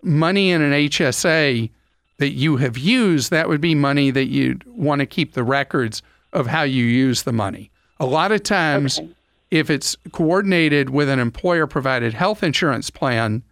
Money 0.02 0.52
in 0.52 0.62
an 0.62 0.72
HSA 0.74 1.69
that 2.17 2.32
you 2.32 2.58
have 2.58 2.78
used, 2.78 3.32
that 3.32 3.48
would 3.48 3.62
be 3.62 3.76
money 3.76 4.12
that 4.12 4.26
you'd 4.26 4.63
want 4.65 5.00
to 5.00 5.06
keep 5.06 5.34
the 5.34 5.43
records 5.43 6.02
of 6.34 6.48
how 6.48 6.63
you 6.63 6.84
use 6.86 7.24
the 7.24 7.34
money. 7.34 7.69
A 8.00 8.06
lot 8.06 8.32
of 8.32 8.43
times, 8.43 9.00
Okay. 9.00 9.10
If 9.54 9.70
it's 9.70 9.96
coordinated 10.12 10.89
with 10.89 11.08
an 11.08 11.20
employer 11.20 11.68
provided 11.68 12.12
health 12.12 12.42
insurance 12.42 12.89
plan, 12.89 13.44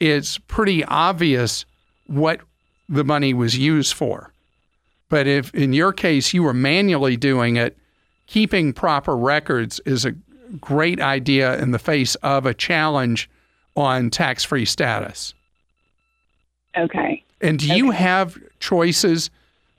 it's 0.00 0.38
pretty 0.38 0.84
obvious 0.86 1.64
what 2.08 2.40
the 2.88 3.04
money 3.04 3.32
was 3.32 3.56
used 3.56 3.94
for. 3.94 4.32
But 5.08 5.28
if 5.28 5.54
in 5.54 5.72
your 5.72 5.92
case 5.92 6.34
you 6.34 6.42
were 6.42 6.52
manually 6.52 7.16
doing 7.16 7.54
it, 7.54 7.78
keeping 8.26 8.72
proper 8.72 9.16
records 9.16 9.80
is 9.86 10.04
a 10.04 10.16
great 10.60 11.00
idea 11.00 11.56
in 11.60 11.70
the 11.70 11.78
face 11.78 12.16
of 12.16 12.44
a 12.44 12.52
challenge 12.52 13.30
on 13.76 14.10
tax 14.10 14.42
free 14.42 14.64
status. 14.64 15.32
Okay. 16.76 17.22
And 17.40 17.60
do 17.60 17.72
you 17.72 17.92
have 17.92 18.36
choices 18.58 19.30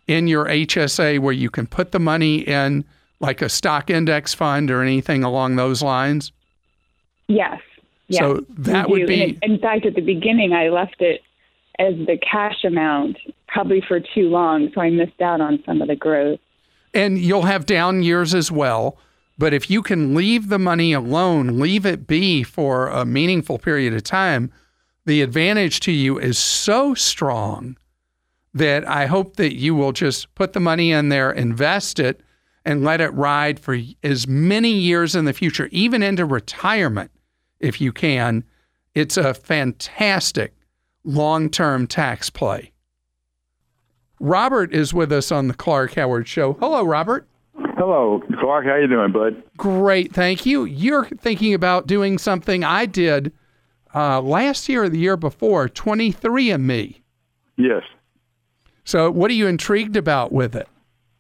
in 0.08 0.30
your 0.30 0.46
HSA 0.46 1.20
where 1.20 1.34
you 1.34 1.50
can 1.50 1.68
put 1.68 1.92
the 1.92 2.00
money 2.00 2.38
in 2.38 2.86
like 3.22 3.42
a 3.42 3.50
stock 3.50 3.90
index 3.90 4.34
fund 4.34 4.70
or 4.72 4.82
anything 4.82 5.24
along 5.24 5.56
those 5.56 5.82
lines? 5.82 6.32
Yes. 7.28 7.62
Yes. 8.08 8.20
So 8.20 8.46
that 8.50 8.90
would 8.90 9.08
be 9.08 9.38
And 9.42 9.54
in 9.54 9.60
fact, 9.60 9.86
at 9.86 9.96
the 9.96 10.02
beginning, 10.02 10.52
I 10.52 10.68
left 10.70 11.02
it 11.02 11.22
as 11.80 11.94
the 12.06 12.18
cash 12.18 12.64
amount, 12.66 13.18
probably 13.48 13.82
for 13.88 14.00
too 14.00 14.30
long, 14.30 14.70
so 14.76 14.82
I 14.82 14.90
missed 14.90 15.22
out 15.22 15.40
on 15.40 15.64
some 15.66 15.82
of 15.82 15.88
the 15.88 15.96
growth. 15.96 16.40
and 16.94 17.18
you'll 17.18 17.44
have 17.44 17.66
down 17.66 18.04
years 18.04 18.34
as 18.36 18.52
well. 18.52 18.98
But 19.38 19.54
if 19.54 19.70
you 19.70 19.82
can 19.82 20.14
leave 20.14 20.50
the 20.50 20.60
money 20.60 20.94
alone, 20.94 21.60
leave 21.60 21.86
it 21.86 22.06
be 22.06 22.44
for 22.44 22.90
a 22.90 23.06
meaningful 23.06 23.58
period 23.58 23.94
of 23.94 24.04
time, 24.04 24.52
the 25.06 25.22
advantage 25.22 25.80
to 25.82 25.92
you 25.92 26.20
is 26.20 26.38
so 26.38 26.94
strong 26.94 27.78
that 28.54 28.88
I 28.88 29.06
hope 29.06 29.38
that 29.38 29.56
you 29.56 29.74
will 29.74 29.94
just 29.94 30.36
put 30.36 30.54
the 30.54 30.60
money 30.60 30.92
in 30.92 31.10
there, 31.10 31.32
invest 31.32 32.00
it, 32.00 32.22
and 32.66 32.84
let 32.84 33.02
it 33.02 33.10
ride 33.10 33.60
for 33.60 33.78
as 34.04 34.28
many 34.28 34.72
years 34.72 35.16
in 35.16 35.26
the 35.26 35.34
future, 35.34 35.68
even 35.72 36.04
into 36.04 36.26
retirement, 36.26 37.12
if 37.60 37.82
you 37.82 37.92
can. 37.92 38.44
It's 38.94 39.18
a 39.18 39.34
fantastic 39.34 40.54
long 41.04 41.50
term 41.50 41.88
tax 41.88 42.30
play. 42.30 42.72
Robert 44.20 44.74
is 44.74 44.94
with 44.94 45.12
us 45.12 45.32
on 45.32 45.48
the 45.48 45.54
Clark 45.54 45.96
Howard 45.96 46.28
Show. 46.28 46.54
Hello, 46.54 46.84
Robert. 46.84 47.28
Hello, 47.78 48.22
Clark. 48.40 48.66
How 48.66 48.76
you 48.76 48.88
doing, 48.88 49.12
bud? 49.12 49.42
Great, 49.58 50.14
thank 50.14 50.46
you. 50.46 50.66
You're 50.66 51.06
thinking 51.06 51.56
about 51.56 51.88
doing 51.88 52.20
something 52.20 52.64
I 52.64 52.86
did 52.86 53.32
uh, 53.96 54.22
last 54.22 54.70
year 54.70 54.84
or 54.84 54.90
the 54.90 55.00
year 55.00 55.18
before, 55.18 55.68
23andMe. 55.68 57.02
Yes. 57.58 57.84
So, 58.84 59.10
what 59.10 59.32
are 59.32 59.36
you 59.36 59.48
intrigued 59.48 59.96
about 59.96 60.32
with 60.32 60.56
it? 60.56 60.68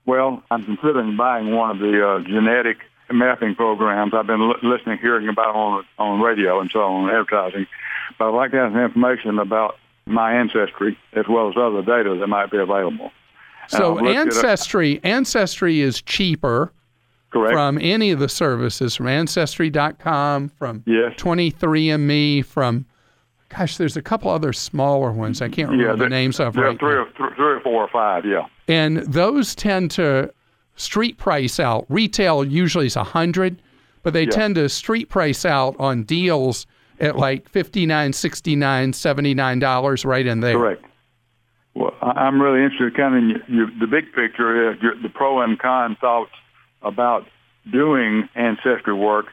Well, 0.05 0.43
I'm 0.51 0.63
considering 0.65 1.15
buying 1.15 1.51
one 1.55 1.71
of 1.71 1.79
the 1.79 2.07
uh, 2.07 2.19
genetic 2.21 2.77
mapping 3.11 3.55
programs 3.55 4.13
I've 4.13 4.27
been 4.27 4.49
li- 4.49 4.55
listening, 4.63 4.97
hearing 4.99 5.27
about 5.29 5.55
on 5.55 5.85
on 5.99 6.21
radio 6.21 6.59
and 6.59 6.69
so 6.71 6.81
on, 6.81 7.09
advertising. 7.09 7.67
But 8.17 8.29
I'd 8.29 8.35
like 8.35 8.51
to 8.51 8.57
have 8.57 8.71
some 8.71 8.81
information 8.81 9.39
about 9.39 9.77
my 10.05 10.33
ancestry 10.33 10.97
as 11.13 11.25
well 11.29 11.49
as 11.49 11.55
other 11.57 11.81
data 11.81 12.15
that 12.19 12.27
might 12.27 12.49
be 12.51 12.57
available. 12.57 13.11
So, 13.67 13.97
Uh, 13.97 14.01
look 14.01 14.03
it 14.03 14.17
up. 14.17 14.25
Ancestry, 14.25 14.99
Ancestry 15.03 15.79
is 15.81 16.01
cheaper 16.01 16.73
Correct. 17.29 17.53
from 17.53 17.77
any 17.79 18.11
of 18.11 18.19
the 18.19 18.27
services, 18.27 18.95
from 18.95 19.07
Ancestry.com, 19.07 20.49
from 20.49 20.83
yes. 20.85 21.13
23andMe, 21.17 22.43
from 22.45 22.85
gosh, 23.57 23.77
there's 23.77 23.97
a 23.97 24.01
couple 24.01 24.29
other 24.31 24.53
smaller 24.53 25.11
ones 25.11 25.41
I 25.41 25.49
can't 25.49 25.69
remember 25.69 25.91
Yeah, 25.91 25.95
the 25.97 26.09
names 26.09 26.39
of 26.39 26.53
There 26.53 26.65
are 26.65 26.69
right 26.69 26.79
three 26.79 26.93
now. 26.95 27.01
or, 27.01 27.05
th- 27.05 27.35
three 27.35 27.53
or 27.53 27.59
four 27.61 27.83
or 27.83 27.89
five. 27.89 28.25
Yeah. 28.25 28.45
and 28.67 28.97
those 28.97 29.53
tend 29.55 29.91
to 29.91 30.31
street 30.75 31.17
price 31.17 31.59
out. 31.59 31.85
Retail 31.89 32.43
usually 32.45 32.85
is 32.87 32.95
a 32.95 33.03
hundred, 33.03 33.61
but 34.03 34.13
they 34.13 34.23
Yeah. 34.23 34.29
tend 34.31 34.55
to 34.55 34.69
street 34.69 35.09
price 35.09 35.45
out 35.45 35.75
on 35.79 36.03
deals 36.03 36.65
at 36.99 37.17
like 37.17 37.49
59 37.49 38.13
69 38.13 38.93
79 38.93 39.59
dollars 39.59 40.05
right 40.05 40.25
in 40.25 40.39
there. 40.39 40.57
Correct. 40.57 40.85
Well, 41.73 41.93
I'm 42.01 42.41
really 42.41 42.63
interested, 42.63 42.95
kind 42.97 43.15
of 43.15 43.47
in 43.47 43.77
the 43.79 43.87
big 43.87 44.11
picture, 44.13 44.71
uh, 44.71 44.75
your, 44.81 44.95
the 45.01 45.09
pro 45.09 45.41
and 45.41 45.57
con 45.57 45.95
thoughts 46.01 46.31
about 46.81 47.25
doing 47.71 48.27
ancestry 48.35 48.93
work, 48.93 49.27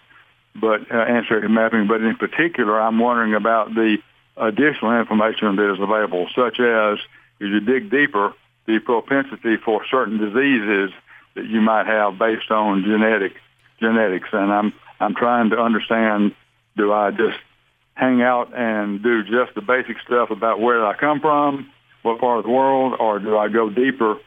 but 0.60 0.90
uh, 0.90 1.48
mapping. 1.48 1.86
But 1.86 2.02
in 2.02 2.16
particular, 2.16 2.80
I'm 2.80 2.98
wondering 2.98 3.34
about 3.34 3.74
the 3.74 3.98
additional 4.36 4.98
information 4.98 5.56
that 5.56 5.72
is 5.72 5.80
available, 5.80 6.28
such 6.34 6.60
as 6.60 6.98
if 7.40 7.50
you 7.50 7.60
dig 7.60 7.90
deeper, 7.90 8.34
the 8.66 8.78
propensity 8.78 9.56
for 9.56 9.84
certain 9.90 10.18
diseases 10.18 10.90
that 11.34 11.46
you 11.46 11.60
might 11.60 11.86
have 11.86 12.18
based 12.18 12.50
on 12.50 12.84
genetic 12.84 13.34
genetics. 13.80 14.28
And 14.32 14.52
I'm 14.52 14.72
I'm 15.00 15.14
trying 15.14 15.50
to 15.50 15.58
understand: 15.58 16.34
do 16.76 16.92
I 16.92 17.10
just 17.10 17.38
hang 17.94 18.22
out 18.22 18.56
and 18.56 19.02
do 19.02 19.24
just 19.24 19.54
the 19.54 19.62
basic 19.62 19.96
stuff 20.06 20.30
about 20.30 20.60
where 20.60 20.86
I 20.86 20.96
come 20.96 21.20
from, 21.20 21.70
what 22.02 22.20
part 22.20 22.38
of 22.38 22.44
the 22.44 22.50
world, 22.50 22.94
or 23.00 23.18
do 23.18 23.36
I 23.36 23.48
go 23.48 23.70
deeper 23.70 24.18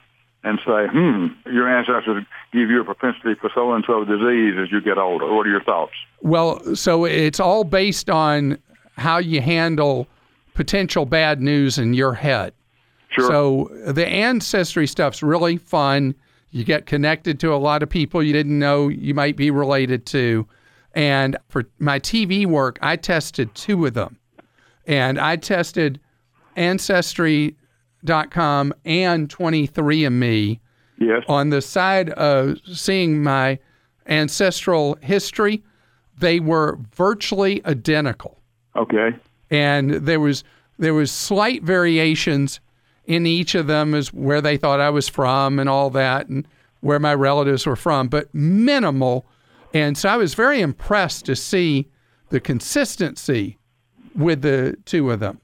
and 0.43 0.59
say, 0.65 0.87
hmm, 0.87 1.27
your 1.45 1.69
ancestors 1.69 2.25
give 2.51 2.69
you 2.69 2.81
a 2.81 2.83
propensity 2.83 3.35
for 3.39 3.49
so 3.53 3.73
and 3.73 3.83
so 3.85 4.03
disease 4.03 4.55
as 4.59 4.71
you 4.71 4.81
get 4.81 4.97
older? 4.97 5.31
What 5.31 5.45
are 5.45 5.49
your 5.49 5.63
thoughts? 5.63 5.93
Well, 6.21 6.75
so 6.75 7.05
it's 7.05 7.39
all 7.39 7.63
based 7.63 8.09
on 8.09 8.57
how 8.97 9.19
you 9.19 9.41
handle 9.41 10.07
potential 10.53 11.05
bad 11.05 11.41
news 11.41 11.77
in 11.77 11.93
your 11.93 12.13
head. 12.13 12.53
Sure. 13.09 13.27
So 13.27 13.91
the 13.91 14.07
ancestry 14.07 14.87
stuff's 14.87 15.21
really 15.21 15.57
fun. 15.57 16.15
You 16.51 16.63
get 16.63 16.85
connected 16.85 17.39
to 17.41 17.53
a 17.53 17.57
lot 17.57 17.83
of 17.83 17.89
people 17.89 18.23
you 18.23 18.33
didn't 18.33 18.57
know 18.57 18.87
you 18.87 19.13
might 19.13 19.35
be 19.35 19.51
related 19.51 20.05
to. 20.07 20.47
And 20.93 21.37
for 21.49 21.65
my 21.79 21.99
TV 21.99 22.45
work, 22.45 22.79
I 22.81 22.95
tested 22.95 23.53
two 23.55 23.85
of 23.85 23.93
them. 23.93 24.17
And 24.87 25.19
I 25.19 25.35
tested 25.35 25.99
Ancestry.com 28.01 28.73
and 28.85 29.29
23andMe 29.29 30.59
yes. 30.97 31.23
on 31.27 31.49
the 31.49 31.61
side 31.61 32.09
of 32.11 32.57
seeing 32.65 33.21
my 33.23 33.59
ancestral 34.07 34.97
history. 35.01 35.63
They 36.19 36.39
were 36.39 36.77
virtually 36.95 37.65
identical 37.65 38.37
Okay. 38.75 39.15
and 39.49 39.91
there 39.91 40.19
was 40.19 40.43
there 40.77 40.93
was 40.93 41.11
slight 41.11 41.61
variations 41.63 42.59
in 43.05 43.25
each 43.25 43.53
of 43.53 43.67
them 43.67 43.93
as 43.93 44.11
where 44.13 44.41
they 44.41 44.57
thought 44.57 44.79
I 44.79 44.89
was 44.89 45.07
from 45.07 45.59
and 45.59 45.69
all 45.69 45.89
that 45.91 46.27
and 46.27 46.47
where 46.79 46.99
my 46.99 47.13
relatives 47.13 47.67
were 47.67 47.75
from, 47.75 48.07
but 48.07 48.33
minimal. 48.33 49.25
And 49.73 49.95
so 49.95 50.09
I 50.09 50.17
was 50.17 50.33
very 50.33 50.59
impressed 50.61 51.25
to 51.25 51.35
see 51.35 51.87
the 52.29 52.39
consistency 52.39 53.59
with 54.15 54.41
the 54.41 54.75
two 54.85 55.11
of 55.11 55.19
them. 55.19 55.39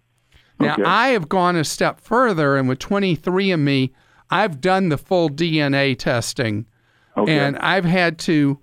Now 0.59 0.73
Okay. 0.73 0.83
I 0.83 1.09
have 1.09 1.29
gone 1.29 1.55
a 1.55 1.63
step 1.63 1.99
further 1.99 2.57
and 2.57 2.67
with 2.67 2.79
23andMe, 2.79 3.91
I've 4.29 4.59
done 4.59 4.89
the 4.89 4.97
full 4.97 5.29
DNA 5.29 5.97
testing 5.97 6.65
Okay. 7.15 7.37
and 7.37 7.57
I've 7.59 7.85
had 7.85 8.17
to 8.19 8.59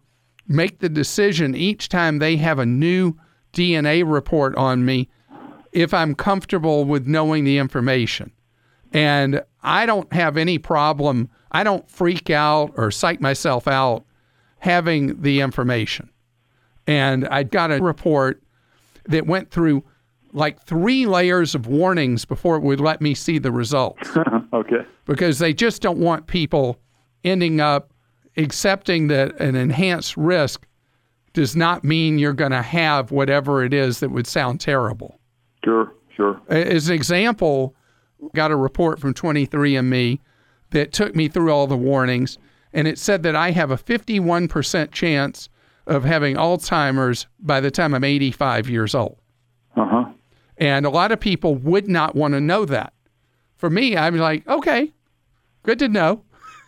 make 0.46 0.80
the 0.80 0.88
decision 0.88 1.54
each 1.54 1.88
time 1.88 2.18
they 2.18 2.36
have 2.36 2.58
a 2.58 2.66
new 2.66 3.14
DNA 3.52 4.02
report 4.06 4.54
on 4.56 4.84
me 4.84 5.08
if 5.72 5.94
I'm 5.94 6.14
comfortable 6.14 6.84
with 6.84 7.06
knowing 7.06 7.44
the 7.44 7.58
information. 7.58 8.30
And 8.92 9.42
I 9.62 9.86
don't 9.86 10.12
have 10.12 10.36
any 10.36 10.58
problem. 10.58 11.28
I 11.50 11.64
don't 11.64 11.88
freak 11.90 12.30
out 12.30 12.72
or 12.76 12.90
psych 12.90 13.20
myself 13.20 13.66
out 13.66 14.04
having 14.58 15.20
the 15.22 15.40
information. 15.40 16.10
And 16.86 17.26
I 17.28 17.42
got 17.42 17.72
a 17.72 17.82
report 17.82 18.42
that 19.06 19.26
went 19.26 19.50
through 19.50 19.84
like 20.34 20.60
three 20.62 21.06
layers 21.06 21.54
of 21.54 21.66
warnings 21.66 22.24
before 22.24 22.56
it 22.56 22.62
would 22.62 22.80
let 22.80 23.00
me 23.00 23.14
see 23.14 23.38
the 23.38 23.52
results. 23.52 24.10
okay. 24.52 24.84
Because 25.06 25.38
they 25.38 25.54
just 25.54 25.80
don't 25.80 25.98
want 25.98 26.26
people 26.26 26.78
ending 27.22 27.60
up 27.60 27.92
accepting 28.36 29.06
that 29.06 29.40
an 29.40 29.54
enhanced 29.54 30.16
risk 30.16 30.66
does 31.32 31.54
not 31.56 31.84
mean 31.84 32.18
you're 32.18 32.32
going 32.32 32.50
to 32.50 32.62
have 32.62 33.10
whatever 33.10 33.64
it 33.64 33.72
is 33.72 34.00
that 34.00 34.10
would 34.10 34.26
sound 34.26 34.60
terrible. 34.60 35.18
Sure, 35.64 35.94
sure. 36.14 36.40
As 36.48 36.88
an 36.88 36.94
example, 36.94 37.74
got 38.34 38.50
a 38.50 38.56
report 38.56 39.00
from 39.00 39.14
23andMe 39.14 40.18
that 40.70 40.92
took 40.92 41.14
me 41.14 41.28
through 41.28 41.52
all 41.52 41.66
the 41.66 41.76
warnings, 41.76 42.38
and 42.72 42.88
it 42.88 42.98
said 42.98 43.22
that 43.22 43.36
I 43.36 43.52
have 43.52 43.70
a 43.70 43.76
51% 43.76 44.90
chance 44.90 45.48
of 45.86 46.04
having 46.04 46.36
Alzheimer's 46.36 47.26
by 47.38 47.60
the 47.60 47.70
time 47.70 47.94
I'm 47.94 48.04
85 48.04 48.68
years 48.68 48.94
old. 48.94 49.18
Uh 49.76 49.86
huh. 49.86 50.04
And 50.58 50.86
a 50.86 50.90
lot 50.90 51.12
of 51.12 51.20
people 51.20 51.54
would 51.56 51.88
not 51.88 52.14
want 52.14 52.34
to 52.34 52.40
know 52.40 52.64
that. 52.64 52.92
For 53.56 53.70
me, 53.70 53.96
I'm 53.96 54.16
like, 54.16 54.46
okay, 54.46 54.92
good 55.62 55.78
to 55.80 55.88
know. 55.88 56.22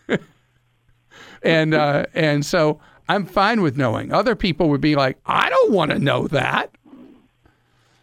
and 1.42 1.74
uh, 1.74 2.06
and 2.14 2.44
so 2.44 2.80
I'm 3.08 3.26
fine 3.26 3.62
with 3.62 3.76
knowing. 3.76 4.12
Other 4.12 4.34
people 4.34 4.68
would 4.70 4.80
be 4.80 4.96
like, 4.96 5.18
I 5.26 5.48
don't 5.50 5.72
want 5.72 5.90
to 5.92 5.98
know 5.98 6.26
that. 6.28 6.70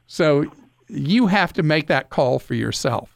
So 0.07 0.45
you 0.87 1.27
have 1.27 1.53
to 1.53 1.63
make 1.63 1.87
that 1.87 2.09
call 2.09 2.39
for 2.39 2.53
yourself. 2.53 3.09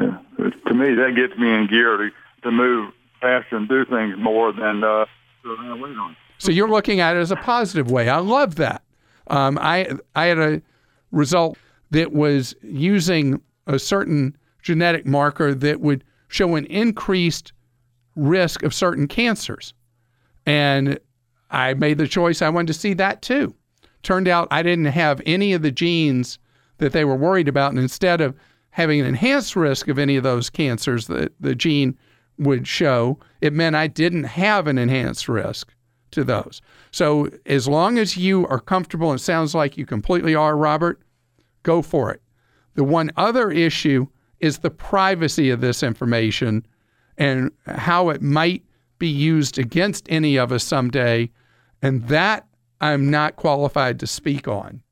Yeah. 0.00 0.18
To 0.38 0.74
me, 0.74 0.94
that 0.94 1.14
gets 1.14 1.38
me 1.38 1.52
in 1.52 1.66
gear 1.66 1.96
to, 1.96 2.10
to 2.42 2.50
move 2.50 2.92
faster 3.20 3.56
and 3.56 3.68
do 3.68 3.84
things 3.84 4.16
more 4.18 4.52
than 4.52 4.82
uh, 4.82 5.04
to 5.42 5.76
wait 5.80 5.96
on. 5.96 6.16
So 6.38 6.52
you're 6.52 6.68
looking 6.68 7.00
at 7.00 7.16
it 7.16 7.20
as 7.20 7.30
a 7.30 7.36
positive 7.36 7.90
way. 7.90 8.08
I 8.08 8.18
love 8.18 8.56
that. 8.56 8.82
Um, 9.26 9.58
I 9.60 9.90
I 10.14 10.26
had 10.26 10.38
a 10.38 10.62
result 11.10 11.58
that 11.90 12.12
was 12.12 12.54
using 12.62 13.40
a 13.66 13.78
certain 13.78 14.36
genetic 14.62 15.06
marker 15.06 15.54
that 15.54 15.80
would 15.80 16.04
show 16.28 16.56
an 16.56 16.66
increased 16.66 17.52
risk 18.16 18.62
of 18.62 18.74
certain 18.74 19.06
cancers, 19.08 19.72
and 20.44 20.98
I 21.50 21.74
made 21.74 21.98
the 21.98 22.08
choice. 22.08 22.42
I 22.42 22.48
wanted 22.48 22.68
to 22.68 22.74
see 22.74 22.94
that 22.94 23.22
too. 23.22 23.54
Turned 24.02 24.28
out 24.28 24.48
I 24.50 24.62
didn't 24.62 24.86
have 24.86 25.22
any 25.24 25.52
of 25.52 25.62
the 25.62 25.70
genes 25.70 26.38
that 26.78 26.92
they 26.92 27.04
were 27.04 27.16
worried 27.16 27.48
about, 27.48 27.70
and 27.70 27.80
instead 27.80 28.20
of 28.20 28.34
having 28.70 29.00
an 29.00 29.06
enhanced 29.06 29.56
risk 29.56 29.88
of 29.88 29.98
any 29.98 30.16
of 30.16 30.22
those 30.22 30.50
cancers 30.50 31.06
that 31.06 31.32
the 31.40 31.54
gene 31.54 31.96
would 32.38 32.68
show, 32.68 33.18
it 33.40 33.52
meant 33.52 33.74
I 33.74 33.86
didn't 33.86 34.24
have 34.24 34.66
an 34.66 34.78
enhanced 34.78 35.28
risk 35.28 35.74
to 36.12 36.24
those. 36.24 36.60
So 36.90 37.28
as 37.46 37.66
long 37.66 37.98
as 37.98 38.16
you 38.16 38.46
are 38.46 38.60
comfortable, 38.60 39.10
and 39.10 39.18
it 39.18 39.22
sounds 39.22 39.54
like 39.54 39.76
you 39.76 39.84
completely 39.84 40.34
are, 40.34 40.56
Robert, 40.56 41.00
go 41.68 41.82
for 41.82 42.10
it. 42.10 42.22
The 42.76 42.84
one 42.84 43.10
other 43.16 43.50
issue 43.50 44.06
is 44.40 44.58
the 44.58 44.70
privacy 44.70 45.50
of 45.50 45.60
this 45.60 45.82
information 45.82 46.66
and 47.18 47.50
how 47.66 48.08
it 48.08 48.22
might 48.22 48.62
be 48.98 49.08
used 49.08 49.58
against 49.58 50.06
any 50.08 50.38
of 50.38 50.50
us 50.50 50.64
someday. 50.64 51.30
And 51.82 52.08
that 52.08 52.46
I'm 52.80 53.10
not 53.10 53.36
qualified 53.36 54.00
to 54.00 54.06
speak 54.06 54.48
on. 54.48 54.82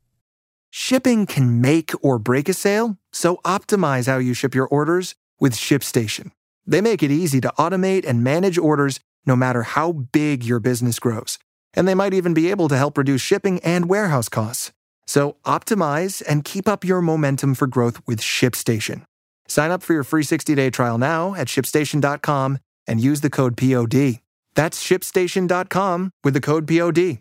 Shipping 0.70 1.24
can 1.24 1.60
make 1.62 1.92
or 2.02 2.18
break 2.18 2.48
a 2.50 2.52
sale, 2.52 2.98
so 3.10 3.36
optimize 3.44 4.06
how 4.06 4.18
you 4.18 4.34
ship 4.34 4.54
your 4.54 4.66
orders 4.66 5.14
with 5.40 5.54
ShipStation. 5.54 6.32
They 6.66 6.82
make 6.82 7.02
it 7.02 7.10
easy 7.10 7.40
to 7.40 7.52
automate 7.58 8.04
and 8.06 8.22
manage 8.22 8.58
orders 8.58 9.00
no 9.24 9.36
matter 9.36 9.62
how 9.62 9.92
big 9.92 10.44
your 10.44 10.60
business 10.60 10.98
grows. 10.98 11.38
And 11.72 11.88
they 11.88 11.94
might 11.94 12.12
even 12.12 12.34
be 12.34 12.50
able 12.50 12.68
to 12.68 12.76
help 12.76 12.98
reduce 12.98 13.22
shipping 13.22 13.60
and 13.60 13.88
warehouse 13.88 14.28
costs. 14.28 14.72
So 15.06 15.36
optimize 15.44 16.22
and 16.26 16.44
keep 16.44 16.68
up 16.68 16.84
your 16.84 17.00
momentum 17.00 17.54
for 17.54 17.66
growth 17.66 18.00
with 18.06 18.20
ShipStation. 18.20 19.02
Sign 19.48 19.70
up 19.70 19.82
for 19.82 19.92
your 19.92 20.04
free 20.04 20.24
60-day 20.24 20.70
trial 20.70 20.98
now 20.98 21.34
at 21.34 21.46
shipstation.com 21.46 22.58
and 22.86 23.00
use 23.00 23.20
the 23.20 23.30
code 23.30 23.56
POD. 23.56 24.20
That's 24.54 24.82
shipstation.com 24.82 26.10
with 26.24 26.34
the 26.34 26.40
code 26.40 26.66
POD. 26.66 27.18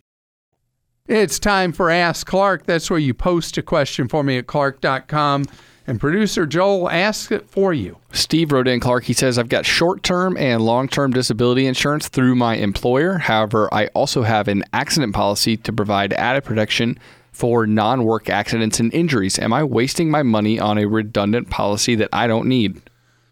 It's 1.08 1.38
time 1.38 1.72
for 1.72 1.92
Ask 1.92 2.26
Clark. 2.26 2.66
That's 2.66 2.90
where 2.90 2.98
you 2.98 3.14
post 3.14 3.58
a 3.60 3.62
question 3.62 4.08
for 4.08 4.24
me 4.24 4.40
at 4.40 4.48
clark.com 4.48 5.46
and 5.88 6.00
producer 6.00 6.46
Joel 6.46 6.90
asks 6.90 7.32
it 7.32 7.48
for 7.50 7.74
you. 7.74 7.98
Steve 8.12 8.52
wrote 8.52 8.68
in 8.68 8.80
Clark. 8.80 9.04
He 9.04 9.14
says, 9.14 9.38
I've 9.38 9.50
got 9.50 9.66
short 9.66 10.02
term 10.04 10.36
and 10.38 10.66
long 10.66 10.88
term 10.88 11.12
disability 11.12 11.68
insurance 11.68 12.08
through 12.08 12.36
my 12.36 12.56
employer. 12.56 13.20
However, 13.20 13.72
I 13.72 13.88
also 13.88 14.24
have 14.24 14.48
an 14.48 14.64
accident 14.74 15.14
policy 15.14 15.58
to 15.58 15.74
provide 15.74 16.14
added 16.14 16.44
protection 16.44 16.98
for 17.36 17.68
non 17.68 18.06
work 18.06 18.30
accidents 18.30 18.80
and 18.80 18.94
injuries. 18.94 19.38
Am 19.38 19.52
I 19.52 19.64
wasting 19.64 20.10
my 20.10 20.24
money 20.24 20.58
on 20.58 20.78
a 20.78 20.86
redundant 20.86 21.50
policy 21.50 21.94
that 21.96 22.10
I 22.14 22.28
don't 22.28 22.48
need? 22.48 22.82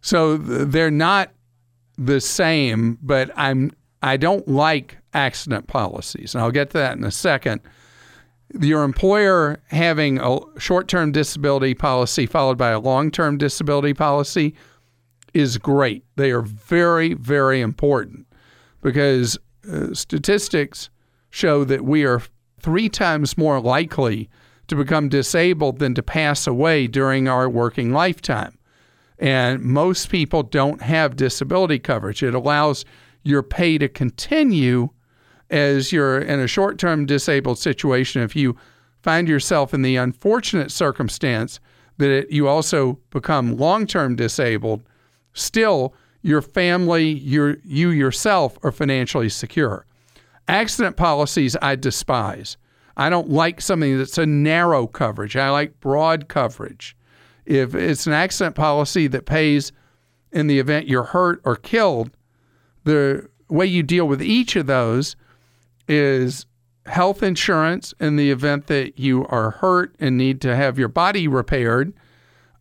So 0.01 0.35
they're 0.35 0.91
not 0.91 1.31
the 1.97 2.19
same, 2.19 2.97
but 3.01 3.31
I'm 3.35 3.71
I 4.01 4.17
don't 4.17 4.45
like 4.45 4.97
accident 5.13 5.67
policies, 5.67 6.35
and 6.35 6.43
I'll 6.43 6.51
get 6.51 6.71
to 6.71 6.77
that 6.79 6.97
in 6.97 7.05
a 7.05 7.11
second. 7.11 7.61
Your 8.59 8.83
employer 8.83 9.59
having 9.67 10.19
a 10.19 10.39
short-term 10.59 11.13
disability 11.13 11.73
policy 11.73 12.25
followed 12.25 12.57
by 12.57 12.71
a 12.71 12.79
long-term 12.79 13.37
disability 13.37 13.93
policy 13.93 14.53
is 15.33 15.57
great. 15.57 16.03
They 16.17 16.31
are 16.31 16.41
very, 16.41 17.13
very 17.13 17.61
important 17.61 18.27
because 18.81 19.39
uh, 19.71 19.93
statistics 19.93 20.89
show 21.29 21.63
that 21.63 21.83
we 21.83 22.03
are 22.03 22.21
three 22.63 22.89
times 22.89 23.37
more 23.37 23.59
likely 23.59 24.29
to 24.67 24.75
become 24.75 25.09
disabled 25.09 25.79
than 25.79 25.93
to 25.93 26.01
pass 26.01 26.47
away 26.47 26.87
during 26.87 27.27
our 27.27 27.49
working 27.49 27.91
lifetime. 27.91 28.57
And 29.19 29.61
most 29.61 30.09
people 30.09 30.41
don't 30.41 30.81
have 30.81 31.15
disability 31.15 31.77
coverage. 31.77 32.23
It 32.23 32.33
allows 32.33 32.85
your 33.21 33.43
pay 33.43 33.77
to 33.77 33.87
continue 33.87 34.89
as 35.49 35.91
you're 35.91 36.19
in 36.19 36.39
a 36.39 36.47
short 36.47 36.79
term 36.79 37.05
disabled 37.05 37.59
situation. 37.59 38.21
If 38.21 38.35
you 38.35 38.57
find 39.01 39.27
yourself 39.27 39.73
in 39.73 39.81
the 39.81 39.97
unfortunate 39.97 40.71
circumstance 40.71 41.59
that 41.97 42.09
it, 42.09 42.31
you 42.31 42.47
also 42.47 42.99
become 43.11 43.57
long 43.57 43.85
term 43.85 44.15
disabled, 44.15 44.81
still 45.33 45.93
your 46.21 46.41
family, 46.41 47.09
your, 47.09 47.57
you 47.63 47.89
yourself 47.89 48.57
are 48.63 48.71
financially 48.71 49.29
secure. 49.29 49.85
Accident 50.47 50.97
policies 50.97 51.55
I 51.61 51.75
despise. 51.75 52.57
I 52.95 53.09
don't 53.09 53.29
like 53.29 53.61
something 53.61 53.97
that's 53.97 54.17
a 54.17 54.25
narrow 54.25 54.87
coverage. 54.87 55.35
I 55.35 55.49
like 55.49 55.79
broad 55.79 56.27
coverage. 56.27 56.95
If 57.45 57.75
it's 57.75 58.07
an 58.07 58.13
accident 58.13 58.55
policy 58.55 59.07
that 59.07 59.25
pays 59.25 59.71
in 60.31 60.47
the 60.47 60.59
event 60.59 60.87
you're 60.87 61.03
hurt 61.03 61.41
or 61.43 61.55
killed, 61.55 62.11
the 62.83 63.27
way 63.49 63.65
you 63.65 63.83
deal 63.83 64.07
with 64.07 64.21
each 64.21 64.55
of 64.55 64.67
those 64.67 65.15
is 65.87 66.45
health 66.85 67.23
insurance 67.23 67.93
in 67.99 68.15
the 68.15 68.29
event 68.29 68.67
that 68.67 68.99
you 68.99 69.25
are 69.27 69.51
hurt 69.51 69.95
and 69.99 70.17
need 70.17 70.41
to 70.41 70.55
have 70.55 70.77
your 70.77 70.89
body 70.89 71.27
repaired, 71.27 71.93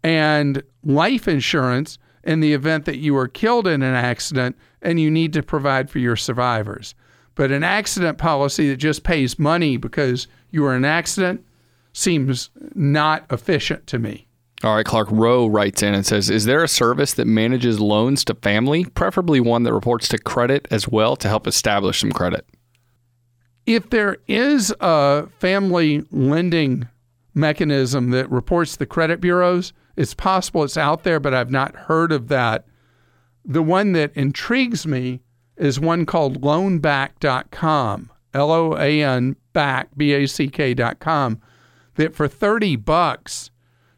and 0.02 0.62
life 0.84 1.28
insurance 1.28 1.98
in 2.24 2.40
the 2.40 2.52
event 2.52 2.84
that 2.84 2.98
you 2.98 3.16
are 3.16 3.28
killed 3.28 3.66
in 3.66 3.82
an 3.82 3.94
accident 3.94 4.56
and 4.80 5.00
you 5.00 5.10
need 5.10 5.32
to 5.32 5.42
provide 5.42 5.90
for 5.90 5.98
your 5.98 6.16
survivors. 6.16 6.94
But 7.34 7.50
an 7.50 7.64
accident 7.64 8.18
policy 8.18 8.68
that 8.68 8.76
just 8.76 9.04
pays 9.04 9.38
money 9.38 9.76
because 9.76 10.26
you 10.50 10.62
were 10.62 10.72
in 10.72 10.84
an 10.84 10.90
accident 10.90 11.44
seems 11.92 12.50
not 12.74 13.24
efficient 13.30 13.86
to 13.88 13.98
me. 13.98 14.26
All 14.64 14.76
right, 14.76 14.86
Clark 14.86 15.08
Rowe 15.10 15.48
writes 15.48 15.82
in 15.82 15.92
and 15.92 16.06
says, 16.06 16.30
Is 16.30 16.44
there 16.44 16.62
a 16.62 16.68
service 16.68 17.14
that 17.14 17.26
manages 17.26 17.80
loans 17.80 18.24
to 18.26 18.34
family, 18.34 18.84
preferably 18.84 19.40
one 19.40 19.64
that 19.64 19.72
reports 19.72 20.06
to 20.08 20.18
credit 20.18 20.68
as 20.70 20.86
well 20.86 21.16
to 21.16 21.28
help 21.28 21.48
establish 21.48 22.00
some 22.00 22.12
credit? 22.12 22.46
If 23.66 23.90
there 23.90 24.18
is 24.28 24.72
a 24.80 25.26
family 25.38 26.04
lending 26.12 26.88
mechanism 27.34 28.10
that 28.10 28.30
reports 28.30 28.72
to 28.72 28.80
the 28.80 28.86
credit 28.86 29.20
bureaus, 29.20 29.72
it's 29.96 30.14
possible 30.14 30.62
it's 30.62 30.76
out 30.76 31.02
there, 31.02 31.18
but 31.18 31.34
I've 31.34 31.50
not 31.50 31.74
heard 31.74 32.12
of 32.12 32.28
that. 32.28 32.64
The 33.44 33.62
one 33.62 33.92
that 33.92 34.12
intrigues 34.16 34.86
me 34.86 35.22
is 35.62 35.78
one 35.78 36.04
called 36.04 36.42
loanback.com, 36.42 38.10
L 38.34 38.50
O 38.50 38.76
A 38.76 39.02
N 39.02 39.36
back, 39.52 39.88
B 39.96 40.12
A 40.12 40.26
C 40.26 40.48
K.com, 40.48 41.40
that 41.94 42.14
for 42.14 42.26
30 42.26 42.76
bucks, 42.76 43.50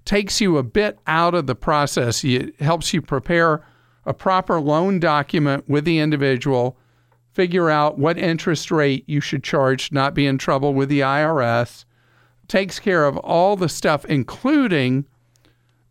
takes 0.04 0.40
you 0.40 0.58
a 0.58 0.62
bit 0.62 0.98
out 1.06 1.34
of 1.34 1.46
the 1.46 1.54
process. 1.54 2.22
It 2.22 2.60
helps 2.60 2.92
you 2.92 3.00
prepare 3.00 3.64
a 4.04 4.12
proper 4.12 4.60
loan 4.60 5.00
document 5.00 5.66
with 5.66 5.86
the 5.86 5.98
individual, 5.98 6.76
figure 7.32 7.70
out 7.70 7.98
what 7.98 8.18
interest 8.18 8.70
rate 8.70 9.04
you 9.06 9.20
should 9.20 9.42
charge, 9.42 9.90
not 9.90 10.12
be 10.12 10.26
in 10.26 10.36
trouble 10.36 10.74
with 10.74 10.90
the 10.90 11.00
IRS, 11.00 11.86
takes 12.46 12.78
care 12.78 13.06
of 13.06 13.16
all 13.18 13.56
the 13.56 13.70
stuff, 13.70 14.04
including 14.04 15.06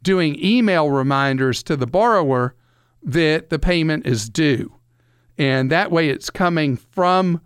doing 0.04 0.38
email 0.44 0.92
reminders 0.92 1.64
to 1.64 1.76
the 1.76 1.88
borrower 1.88 2.54
that 3.02 3.50
the 3.50 3.58
payment 3.58 4.06
is 4.06 4.30
due. 4.30 4.72
And 5.38 5.72
that 5.72 5.92
way 5.92 6.10
it's 6.10 6.30
coming 6.30 6.78
from 6.78 7.42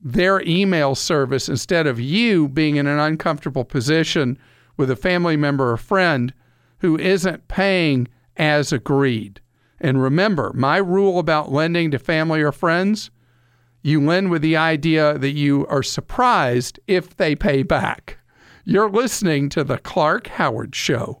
their 0.00 0.42
email 0.42 0.94
service 0.94 1.48
instead 1.48 1.86
of 1.86 1.98
you 1.98 2.48
being 2.48 2.76
in 2.76 2.86
an 2.86 2.98
uncomfortable 2.98 3.64
position 3.64 4.38
with 4.76 4.90
a 4.90 4.96
family 4.96 5.36
member 5.36 5.72
or 5.72 5.76
friend 5.76 6.32
who 6.78 6.98
isn't 6.98 7.48
paying 7.48 8.08
as 8.36 8.72
agreed. 8.72 9.40
And 9.80 10.02
remember, 10.02 10.52
my 10.54 10.76
rule 10.76 11.18
about 11.18 11.52
lending 11.52 11.90
to 11.92 11.98
family 11.98 12.42
or 12.42 12.52
friends 12.52 13.10
you 13.86 14.00
lend 14.00 14.30
with 14.30 14.40
the 14.40 14.56
idea 14.56 15.18
that 15.18 15.32
you 15.32 15.66
are 15.66 15.82
surprised 15.82 16.80
if 16.86 17.16
they 17.18 17.36
pay 17.36 17.62
back. 17.62 18.16
You're 18.64 18.88
listening 18.88 19.50
to 19.50 19.62
The 19.62 19.76
Clark 19.76 20.26
Howard 20.28 20.74
Show. 20.74 21.20